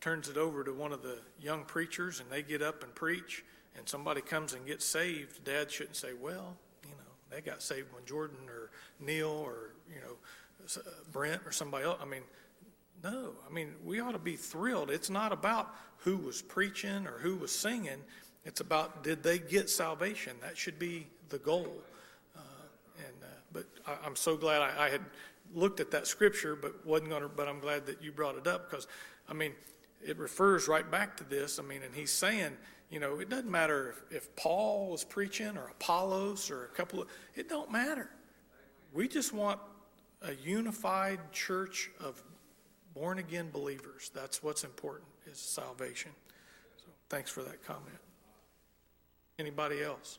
turns 0.00 0.28
it 0.28 0.36
over 0.36 0.62
to 0.62 0.72
one 0.72 0.92
of 0.92 1.02
the 1.02 1.18
young 1.40 1.64
preachers 1.64 2.20
and 2.20 2.30
they 2.30 2.42
get 2.42 2.62
up 2.62 2.82
and 2.84 2.94
preach 2.94 3.44
and 3.76 3.88
somebody 3.88 4.20
comes 4.20 4.52
and 4.52 4.64
gets 4.66 4.84
saved, 4.84 5.44
dad 5.44 5.70
shouldn't 5.70 5.96
say, 5.96 6.10
well, 6.20 6.56
you 6.84 6.90
know, 6.90 7.12
they 7.30 7.40
got 7.40 7.62
saved 7.62 7.92
when 7.92 8.04
Jordan 8.04 8.38
or 8.48 8.70
Neil 9.04 9.28
or, 9.28 9.72
you 9.92 10.00
know, 10.00 10.16
uh, 10.76 10.90
Brent 11.12 11.42
or 11.44 11.52
somebody 11.52 11.84
else. 11.84 11.98
I 12.00 12.04
mean, 12.04 12.22
no, 13.02 13.32
I 13.48 13.52
mean, 13.52 13.74
we 13.84 14.00
ought 14.00 14.12
to 14.12 14.18
be 14.18 14.36
thrilled. 14.36 14.90
It's 14.90 15.10
not 15.10 15.32
about 15.32 15.74
who 15.98 16.16
was 16.16 16.40
preaching 16.40 17.06
or 17.06 17.18
who 17.18 17.36
was 17.36 17.52
singing. 17.52 17.98
It's 18.46 18.60
about 18.60 19.02
did 19.02 19.22
they 19.22 19.38
get 19.38 19.68
salvation? 19.68 20.36
That 20.40 20.56
should 20.56 20.78
be 20.78 21.08
the 21.28 21.38
goal. 21.38 21.82
Uh, 22.36 22.40
and 22.98 23.14
uh, 23.22 23.26
but 23.52 23.66
I, 23.86 24.06
I'm 24.06 24.16
so 24.16 24.36
glad 24.36 24.62
I, 24.62 24.86
I 24.86 24.88
had 24.88 25.02
looked 25.52 25.80
at 25.80 25.90
that 25.90 26.06
scripture, 26.06 26.54
but 26.54 26.86
wasn't 26.86 27.10
to. 27.10 27.28
But 27.28 27.48
I'm 27.48 27.60
glad 27.60 27.86
that 27.86 28.02
you 28.02 28.12
brought 28.12 28.36
it 28.36 28.46
up 28.46 28.70
because, 28.70 28.86
I 29.28 29.34
mean, 29.34 29.52
it 30.04 30.16
refers 30.16 30.68
right 30.68 30.88
back 30.88 31.16
to 31.16 31.24
this. 31.24 31.58
I 31.58 31.62
mean, 31.62 31.82
and 31.82 31.92
he's 31.92 32.12
saying, 32.12 32.52
you 32.88 33.00
know, 33.00 33.18
it 33.18 33.28
doesn't 33.28 33.50
matter 33.50 33.96
if, 34.10 34.16
if 34.16 34.36
Paul 34.36 34.90
was 34.90 35.02
preaching 35.02 35.56
or 35.56 35.68
Apollos 35.68 36.48
or 36.48 36.66
a 36.66 36.68
couple 36.68 37.02
of. 37.02 37.08
It 37.34 37.48
don't 37.48 37.70
matter. 37.72 38.10
We 38.92 39.08
just 39.08 39.32
want 39.32 39.58
a 40.22 40.34
unified 40.34 41.18
church 41.32 41.90
of 42.00 42.22
born 42.94 43.18
again 43.18 43.50
believers. 43.52 44.12
That's 44.14 44.40
what's 44.40 44.62
important 44.62 45.08
is 45.26 45.38
salvation. 45.38 46.12
So 46.76 46.86
thanks 47.08 47.28
for 47.28 47.42
that 47.42 47.64
comment. 47.64 48.05
Anybody 49.36 49.84
else? 49.84 50.16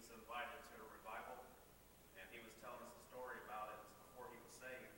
was 0.00 0.08
invited 0.16 0.60
to 0.72 0.80
a 0.80 0.88
revival, 0.96 1.36
and 2.16 2.24
he 2.32 2.40
was 2.40 2.56
telling 2.64 2.80
us 2.88 2.96
a 2.96 3.04
story 3.12 3.36
about 3.44 3.68
it 3.76 3.80
before 4.00 4.32
he 4.32 4.40
was 4.40 4.48
saved. 4.56 4.96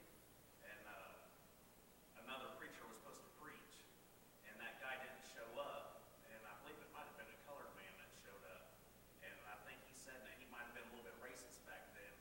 And 0.62 0.78
uh, 0.86 2.22
another 2.22 2.54
preacher 2.54 2.86
was 2.86 3.02
supposed 3.02 3.26
to 3.26 3.32
preach, 3.42 3.82
and 4.46 4.54
that 4.62 4.78
guy 4.78 4.94
didn't 5.02 5.26
show 5.26 5.42
up. 5.58 6.06
And 6.30 6.38
I 6.46 6.54
believe 6.62 6.78
it 6.78 6.86
might 6.94 7.02
have 7.02 7.18
been 7.18 7.26
a 7.26 7.38
colored 7.50 7.74
man 7.74 7.90
that 7.98 8.14
showed 8.22 8.46
up. 8.46 8.62
And 9.26 9.34
I 9.50 9.58
think 9.66 9.82
he 9.90 9.94
said 9.98 10.22
that 10.22 10.38
he 10.38 10.46
might 10.54 10.62
have 10.70 10.78
been 10.78 10.86
a 10.86 10.90
little 10.94 11.10
bit 11.10 11.18
racist 11.18 11.66
back 11.66 11.82
then. 11.98 12.14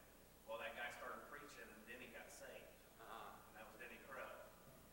Well, 0.50 0.58
that 0.58 0.74
guy 0.74 0.89
started 0.97 1.21
preaching, 1.30 1.69
and 1.69 1.82
then 1.86 2.02
he 2.02 2.10
got 2.10 2.26
saved. 2.34 2.65
And 2.97 3.62
that 3.62 3.69
was 3.69 3.78
Denny 3.78 4.02
Crow. 4.10 4.26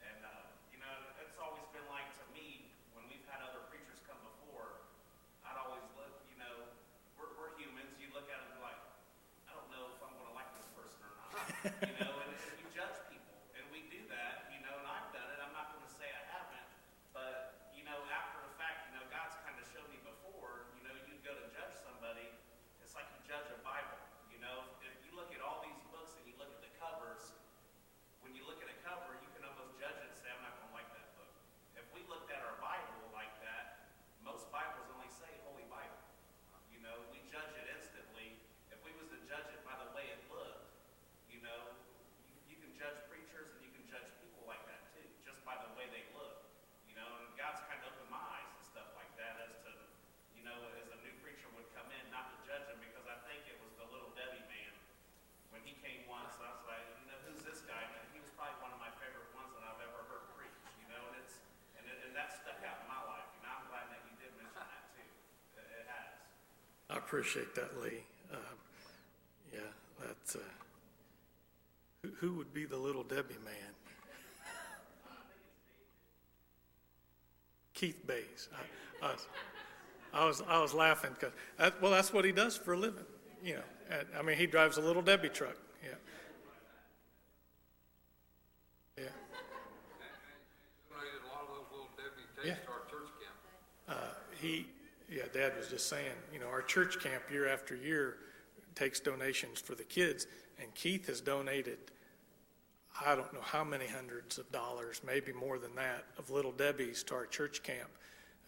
And, 0.04 0.20
uh, 0.28 0.44
you 0.68 0.78
know, 0.83 0.92
it's 1.24 1.40
always 1.40 1.64
been 1.72 1.88
like 1.88 2.09
to 2.20 2.24
me, 2.37 2.68
when 2.92 3.04
we've 3.09 3.24
had 3.31 3.40
other 3.44 3.64
preachers 3.72 4.00
come 4.04 4.18
before, 4.20 4.83
I'd 5.46 5.59
always 5.59 5.85
look, 5.96 6.12
you 6.28 6.37
know, 6.37 6.66
we're, 7.16 7.31
we're 7.38 7.54
humans. 7.57 7.94
You 8.02 8.11
look 8.12 8.26
at 8.28 8.37
them 8.42 8.52
and 8.52 8.59
be 8.59 8.62
like, 8.64 8.81
I 9.48 9.54
don't 9.57 9.70
know 9.72 9.85
if 9.94 9.98
I'm 10.02 10.12
going 10.18 10.28
to 10.28 10.37
like 10.37 10.50
this 10.59 10.68
person 10.76 11.00
or 11.07 11.14
not. 11.22 11.35
you 11.88 11.94
know, 12.02 12.12
and, 12.24 12.31
and 12.35 12.57
you 12.59 12.66
judge 12.74 12.96
people. 13.09 13.37
And 13.57 13.64
we 13.70 13.87
do 13.88 14.00
that, 14.12 14.50
you 14.52 14.61
know, 14.62 14.74
and 14.76 14.87
I've 14.88 15.11
done 15.14 15.28
it. 15.31 15.38
I'm 15.40 15.54
not 15.54 15.72
going 15.74 15.85
to 15.87 15.94
say 15.94 16.07
I 16.11 16.24
haven't. 16.33 16.68
But, 17.14 17.70
you 17.74 17.87
know, 17.87 17.98
after 18.12 18.38
the 18.42 18.52
fact, 18.59 18.90
you 18.90 18.98
know, 18.98 19.04
God's 19.09 19.37
kind 19.46 19.57
of 19.57 19.64
showed 19.72 19.88
me 19.88 19.98
before, 20.04 20.68
you 20.78 20.83
know, 20.87 20.94
you 21.07 21.14
go 21.22 21.33
to 21.33 21.46
judge 21.54 21.74
somebody, 21.87 22.28
it's 22.83 22.92
like 22.98 23.07
you 23.14 23.20
judge 23.24 23.48
a 23.54 23.59
Bible. 23.62 23.98
You 24.33 24.42
know, 24.42 24.66
if 24.85 24.94
you 25.07 25.14
look 25.14 25.31
at 25.35 25.40
all 25.40 25.62
these 25.62 25.78
books 25.94 26.18
and 26.18 26.24
you 26.26 26.35
look 26.38 26.50
at 26.50 26.61
the 26.61 26.72
covers, 26.83 27.33
when 28.22 28.35
you 28.37 28.44
look 28.44 28.61
at 28.61 28.68
a 28.68 28.78
cover, 28.85 29.16
you 29.24 29.31
can 29.33 29.46
almost 29.48 29.72
judge 29.81 29.96
it 29.98 30.04
and 30.11 30.16
say, 30.18 30.28
I'm 30.28 30.42
not 30.44 30.59
going 30.61 30.68
to 30.68 30.76
like 30.76 30.90
that 30.94 31.09
book. 31.16 31.33
If 31.81 31.87
we 31.96 32.04
looked 32.12 32.28
at 32.28 32.44
our 32.44 32.57
Bible 32.61 33.09
like 33.16 33.33
that, 33.40 33.88
most 34.20 34.52
Bibles 34.52 34.85
only 34.92 35.09
say 35.09 35.28
Holy 35.48 35.64
Bible. 35.72 35.96
You 36.68 36.85
know, 36.85 37.00
we 37.09 37.24
judge 37.31 37.48
it 37.57 37.66
instantly. 37.72 38.37
If 38.68 38.78
we 38.85 38.92
was 39.00 39.09
to 39.11 39.18
judge 39.24 39.48
it 39.48 39.64
by 39.64 39.74
the 39.81 39.88
way 39.96 40.12
it 40.12 40.20
looked, 40.28 40.68
you 41.33 41.40
know, 41.40 41.72
you, 42.29 42.52
you 42.52 42.56
can 42.60 42.71
judge 42.77 43.00
preachers 43.08 43.48
and 43.56 43.64
you 43.64 43.73
can 43.73 43.85
judge 43.88 44.08
people 44.21 44.44
like 44.44 44.60
that 44.69 44.92
too, 44.92 45.06
just 45.25 45.40
by 45.48 45.56
the 45.56 45.71
way 45.79 45.88
they 45.88 46.04
look. 46.12 46.44
You 46.85 46.94
know, 47.00 47.08
and 47.08 47.33
God's 47.40 47.64
kind 47.64 47.81
of 47.81 47.94
opened 47.94 48.12
my 48.12 48.21
eyes 48.21 48.50
and 48.60 48.64
stuff 48.69 48.90
like 48.92 49.10
that 49.16 49.40
as 49.48 49.56
to, 49.64 49.73
you 50.37 50.44
know, 50.44 50.56
as 50.77 50.88
a 50.92 50.98
new 51.00 51.14
preacher 51.25 51.48
would 51.56 51.69
come 51.73 51.88
in, 51.94 52.04
not 52.12 52.29
to 52.29 52.37
judge 52.44 52.69
him 52.69 52.77
because 52.85 53.08
I 53.08 53.16
think 53.25 53.48
it 53.48 53.56
was 53.64 53.73
the 53.81 53.88
little 53.88 54.12
Debbie 54.12 54.44
man 54.52 54.75
when 55.50 55.64
he 55.64 55.73
came 55.81 56.04
once, 56.06 56.37
I 56.44 56.52
was 56.52 56.64
like, 56.69 56.85
you 57.00 57.06
know, 57.08 57.19
who's 57.25 57.40
this 57.40 57.64
guy? 57.64 57.81
And 57.81 58.04
he 58.12 58.21
was 58.21 58.29
probably 58.37 58.56
one 58.60 58.73
of 58.77 58.81
my 58.81 58.92
favorite 59.00 59.29
ones 59.33 59.50
that 59.56 59.64
I've 59.64 59.81
ever 59.81 60.00
heard 60.12 60.25
preach, 60.37 60.54
you 60.77 60.87
know, 60.92 61.00
and 61.08 61.16
it's, 61.25 61.40
and, 61.81 61.85
it, 61.88 61.96
and 62.04 62.12
that 62.14 62.31
stuck 62.37 62.60
out 62.69 62.85
in 62.85 62.88
my 62.88 63.00
life. 63.08 63.27
You 63.37 63.40
know, 63.48 63.52
I'm 63.56 63.64
glad 63.73 63.88
that 63.88 64.00
you 64.04 64.14
did 64.21 64.33
mention 64.37 64.60
that 64.60 64.85
too. 64.92 65.08
It, 65.56 65.66
it 65.66 65.87
has. 65.88 66.12
I 66.99 67.01
appreciate 67.01 67.55
that, 67.55 67.81
Lee. 67.81 68.03
Um, 68.33 68.40
yeah, 69.53 69.61
that's, 70.05 70.35
uh, 70.35 70.40
who, 72.03 72.11
who 72.19 72.35
would 72.35 72.53
be 72.53 72.65
the 72.65 72.77
little 72.77 73.05
Debbie 73.05 73.37
man? 73.44 73.55
Keith 77.73 78.05
Bays. 78.05 78.49
I, 79.01 79.07
I, 79.07 79.13
was, 79.13 79.29
I 80.13 80.25
was 80.27 80.42
I 80.49 80.61
was 80.61 80.75
laughing 80.75 81.13
because 81.15 81.33
that, 81.57 81.81
well, 81.81 81.92
that's 81.92 82.13
what 82.13 82.25
he 82.25 82.33
does 82.33 82.57
for 82.57 82.73
a 82.73 82.77
living. 82.77 83.05
You 83.44 83.55
know, 83.55 83.63
and, 83.96 84.09
I 84.19 84.23
mean, 84.23 84.37
he 84.37 84.46
drives 84.46 84.77
a 84.77 84.81
little 84.81 85.03
Debbie 85.03 85.29
truck. 85.29 85.57
Yeah. 85.85 85.90
Yeah. 88.96 89.05
A 90.90 90.96
lot 91.33 91.42
of 91.42 91.49
those 91.49 91.67
little 91.71 91.90
Debbie 91.96 92.49
Yeah. 92.49 92.55
to 92.55 92.71
our 92.73 92.81
church 92.90 93.09
camp. 93.23 93.37
Uh, 93.88 94.15
he, 94.40 94.67
Dad 95.33 95.56
was 95.56 95.68
just 95.68 95.88
saying, 95.88 96.12
you 96.33 96.38
know, 96.38 96.46
our 96.46 96.62
church 96.62 97.00
camp 97.00 97.22
year 97.31 97.48
after 97.48 97.74
year 97.74 98.16
takes 98.74 99.00
donations 99.00 99.60
for 99.60 99.74
the 99.74 99.85
kids, 99.85 100.26
and 100.60 100.74
Keith 100.74 101.06
has 101.06 101.20
donated, 101.20 101.79
I 103.04 103.14
don't 103.14 103.33
know 103.33 103.40
how 103.42 103.64
many 103.64 103.87
hundreds 103.87 104.38
of 104.38 104.50
dollars, 104.52 105.00
maybe 105.06 105.33
more 105.33 105.58
than 105.58 105.74
that, 105.76 106.04
of 106.18 106.31
Little 106.31 106.52
Debbie's 106.52 107.02
to 107.04 107.14
our 107.14 107.26
church 107.26 107.62
camp. 107.62 107.90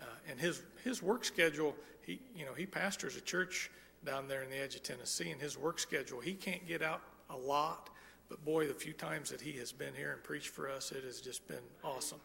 Uh, 0.00 0.04
and 0.30 0.40
his 0.40 0.62
his 0.82 1.02
work 1.02 1.24
schedule, 1.24 1.76
he 2.06 2.20
you 2.34 2.46
know 2.46 2.54
he 2.54 2.64
pastors 2.64 3.16
a 3.16 3.20
church 3.20 3.70
down 4.04 4.28
there 4.28 4.42
in 4.42 4.50
the 4.50 4.58
edge 4.58 4.74
of 4.74 4.82
Tennessee, 4.82 5.30
and 5.30 5.40
his 5.40 5.58
work 5.58 5.78
schedule, 5.78 6.20
he 6.20 6.32
can't 6.32 6.66
get 6.66 6.82
out 6.82 7.02
a 7.28 7.36
lot, 7.36 7.90
but 8.28 8.42
boy, 8.44 8.66
the 8.66 8.74
few 8.74 8.92
times 8.92 9.30
that 9.30 9.40
he 9.40 9.52
has 9.52 9.72
been 9.72 9.94
here 9.94 10.12
and 10.12 10.22
preached 10.22 10.48
for 10.48 10.70
us, 10.70 10.92
it 10.92 11.04
has 11.04 11.20
just 11.20 11.46
been 11.48 11.58
awesome. 11.84 12.20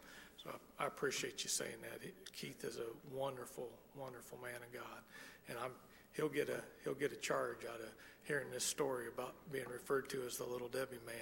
So 0.46 0.52
I, 0.80 0.86
appreciate 0.86 1.44
you 1.44 1.50
saying 1.50 1.78
that. 1.82 2.02
Keith 2.32 2.64
is 2.64 2.78
a 2.78 3.16
wonderful, 3.16 3.68
wonderful 3.98 4.38
man 4.44 4.62
of 4.62 4.72
God, 4.72 5.02
and 5.50 5.58
I'm 5.58 5.72
he'll 6.14 6.30
get 6.30 6.50
a 6.50 6.62
he'll 6.84 6.94
get 6.94 7.12
a 7.12 7.16
charge 7.16 7.66
out 7.66 7.80
of 7.80 7.90
hearing 8.24 8.52
this 8.52 8.64
story 8.64 9.08
about 9.08 9.34
being 9.52 9.66
referred 9.72 10.08
to 10.10 10.22
as 10.24 10.38
the 10.38 10.46
little 10.46 10.68
Debbie 10.68 10.98
man, 11.04 11.16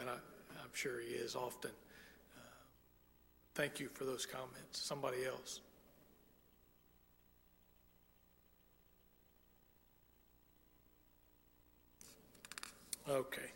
and 0.00 0.08
I, 0.08 0.14
I'm 0.14 0.70
sure 0.72 0.98
he 1.00 1.14
is 1.14 1.36
often. 1.36 1.72
Uh, 2.36 2.40
thank 3.54 3.80
you 3.80 3.90
for 3.92 4.04
those 4.04 4.24
comments. 4.24 4.80
Somebody 4.80 5.26
else. 5.26 5.60
Okay. 13.06 13.50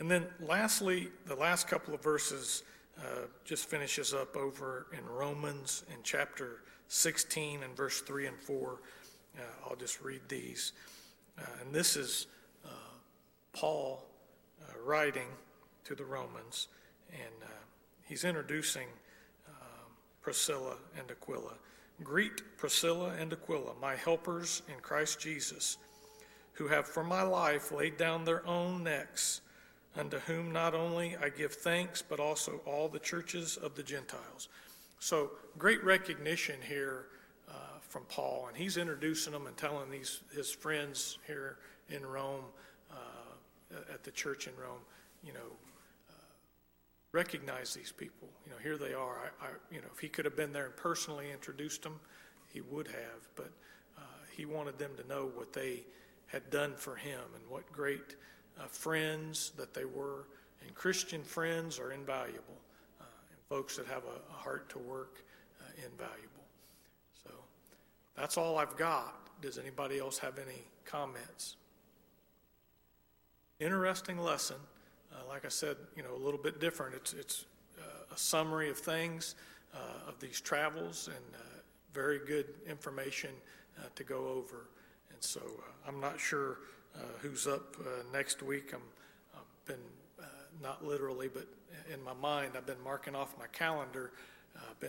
And 0.00 0.10
then 0.10 0.26
lastly, 0.40 1.08
the 1.26 1.36
last 1.36 1.68
couple 1.68 1.94
of 1.94 2.02
verses 2.02 2.64
uh, 2.98 3.26
just 3.44 3.66
finishes 3.66 4.12
up 4.12 4.36
over 4.36 4.86
in 4.96 5.06
Romans 5.06 5.84
in 5.92 5.98
chapter 6.02 6.62
16 6.88 7.62
and 7.62 7.76
verse 7.76 8.00
3 8.00 8.26
and 8.26 8.38
4. 8.38 8.80
Uh, 9.36 9.42
I'll 9.64 9.76
just 9.76 10.02
read 10.02 10.20
these. 10.28 10.72
Uh, 11.38 11.42
and 11.64 11.74
this 11.74 11.96
is 11.96 12.26
uh, 12.64 12.68
Paul 13.52 14.04
uh, 14.60 14.72
writing 14.84 15.28
to 15.84 15.94
the 15.94 16.04
Romans, 16.04 16.68
and 17.12 17.50
he's 18.02 18.24
introducing 18.24 18.88
um, 19.48 19.90
Priscilla 20.20 20.76
and 20.98 21.10
Aquila. 21.10 21.54
Greet 22.02 22.58
Priscilla 22.58 23.14
and 23.18 23.32
Aquila, 23.32 23.74
my 23.80 23.96
helpers 23.96 24.62
in 24.68 24.80
Christ 24.80 25.20
Jesus 25.20 25.78
who 26.58 26.66
have 26.66 26.88
for 26.88 27.04
my 27.04 27.22
life 27.22 27.70
laid 27.70 27.96
down 27.96 28.24
their 28.24 28.44
own 28.44 28.82
necks, 28.82 29.40
unto 29.96 30.18
whom 30.20 30.52
not 30.52 30.74
only 30.74 31.16
I 31.16 31.28
give 31.28 31.52
thanks, 31.52 32.02
but 32.02 32.20
also 32.20 32.60
all 32.66 32.88
the 32.88 32.98
churches 32.98 33.56
of 33.56 33.74
the 33.74 33.82
Gentiles. 33.82 34.48
So, 35.00 35.30
great 35.58 35.82
recognition 35.84 36.56
here 36.66 37.06
uh, 37.48 37.78
from 37.80 38.02
Paul, 38.08 38.46
and 38.48 38.56
he's 38.56 38.76
introducing 38.76 39.32
them 39.32 39.46
and 39.46 39.56
telling 39.56 39.90
these 39.90 40.20
his 40.34 40.50
friends 40.50 41.18
here 41.26 41.58
in 41.88 42.04
Rome, 42.04 42.44
uh, 42.90 42.96
at 43.92 44.04
the 44.04 44.10
church 44.10 44.46
in 44.46 44.52
Rome, 44.60 44.80
you 45.22 45.32
know, 45.32 45.38
uh, 46.10 46.12
recognize 47.12 47.74
these 47.74 47.92
people. 47.92 48.28
You 48.44 48.52
know, 48.52 48.58
here 48.62 48.76
they 48.76 48.94
are. 48.94 49.30
I, 49.40 49.46
I, 49.46 49.48
you 49.70 49.80
know, 49.80 49.88
if 49.92 50.00
he 50.00 50.08
could 50.08 50.24
have 50.24 50.36
been 50.36 50.52
there 50.52 50.66
and 50.66 50.76
personally 50.76 51.26
introduced 51.32 51.82
them, 51.82 52.00
he 52.52 52.60
would 52.60 52.88
have. 52.88 53.28
But 53.36 53.50
uh, 53.96 54.00
he 54.36 54.44
wanted 54.44 54.78
them 54.78 54.92
to 54.96 55.06
know 55.08 55.30
what 55.34 55.52
they 55.52 55.84
had 56.26 56.50
done 56.50 56.74
for 56.76 56.96
him 56.96 57.20
and 57.34 57.44
what 57.48 57.70
great 57.72 58.16
uh, 58.58 58.66
friends 58.66 59.52
that 59.56 59.74
they 59.74 59.84
were. 59.84 60.26
And 60.62 60.74
Christian 60.74 61.22
friends 61.22 61.78
are 61.78 61.92
invaluable, 61.92 62.58
uh, 63.00 63.04
and 63.30 63.38
folks 63.48 63.76
that 63.76 63.86
have 63.86 64.02
a, 64.04 64.32
a 64.32 64.36
heart 64.36 64.68
to 64.70 64.78
work, 64.78 65.22
uh, 65.60 65.64
invaluable. 65.76 66.44
So 67.22 67.30
that's 68.16 68.36
all 68.36 68.58
I've 68.58 68.76
got. 68.76 69.14
Does 69.40 69.58
anybody 69.58 69.98
else 69.98 70.18
have 70.18 70.38
any 70.38 70.62
comments? 70.84 71.56
Interesting 73.60 74.18
lesson. 74.18 74.56
Uh, 75.12 75.28
like 75.28 75.44
I 75.44 75.48
said, 75.48 75.76
you 75.96 76.02
know, 76.02 76.14
a 76.14 76.22
little 76.22 76.40
bit 76.40 76.60
different. 76.60 76.94
It's 76.94 77.12
it's 77.12 77.44
uh, 77.78 78.14
a 78.14 78.18
summary 78.18 78.68
of 78.70 78.78
things 78.78 79.36
uh, 79.74 80.08
of 80.08 80.18
these 80.20 80.40
travels 80.40 81.08
and 81.08 81.24
very 81.94 82.20
good 82.26 82.46
information 82.68 83.30
to 83.96 84.04
go 84.04 84.28
over. 84.28 84.68
And 85.10 85.20
so 85.20 85.40
I'm 85.86 86.00
not 86.00 86.20
sure 86.20 86.58
who's 87.20 87.46
up 87.46 87.76
uh, 87.80 88.02
next 88.12 88.42
week. 88.42 88.72
I'm 88.74 88.80
been, 89.68 89.76
uh, 90.18 90.24
not 90.62 90.84
literally, 90.84 91.28
but 91.28 91.46
in 91.92 92.02
my 92.02 92.14
mind, 92.14 92.52
I've 92.56 92.66
been 92.66 92.82
marking 92.82 93.14
off 93.14 93.34
my 93.38 93.46
calendar, 93.48 94.12
uh, 94.56 94.60
been 94.80 94.86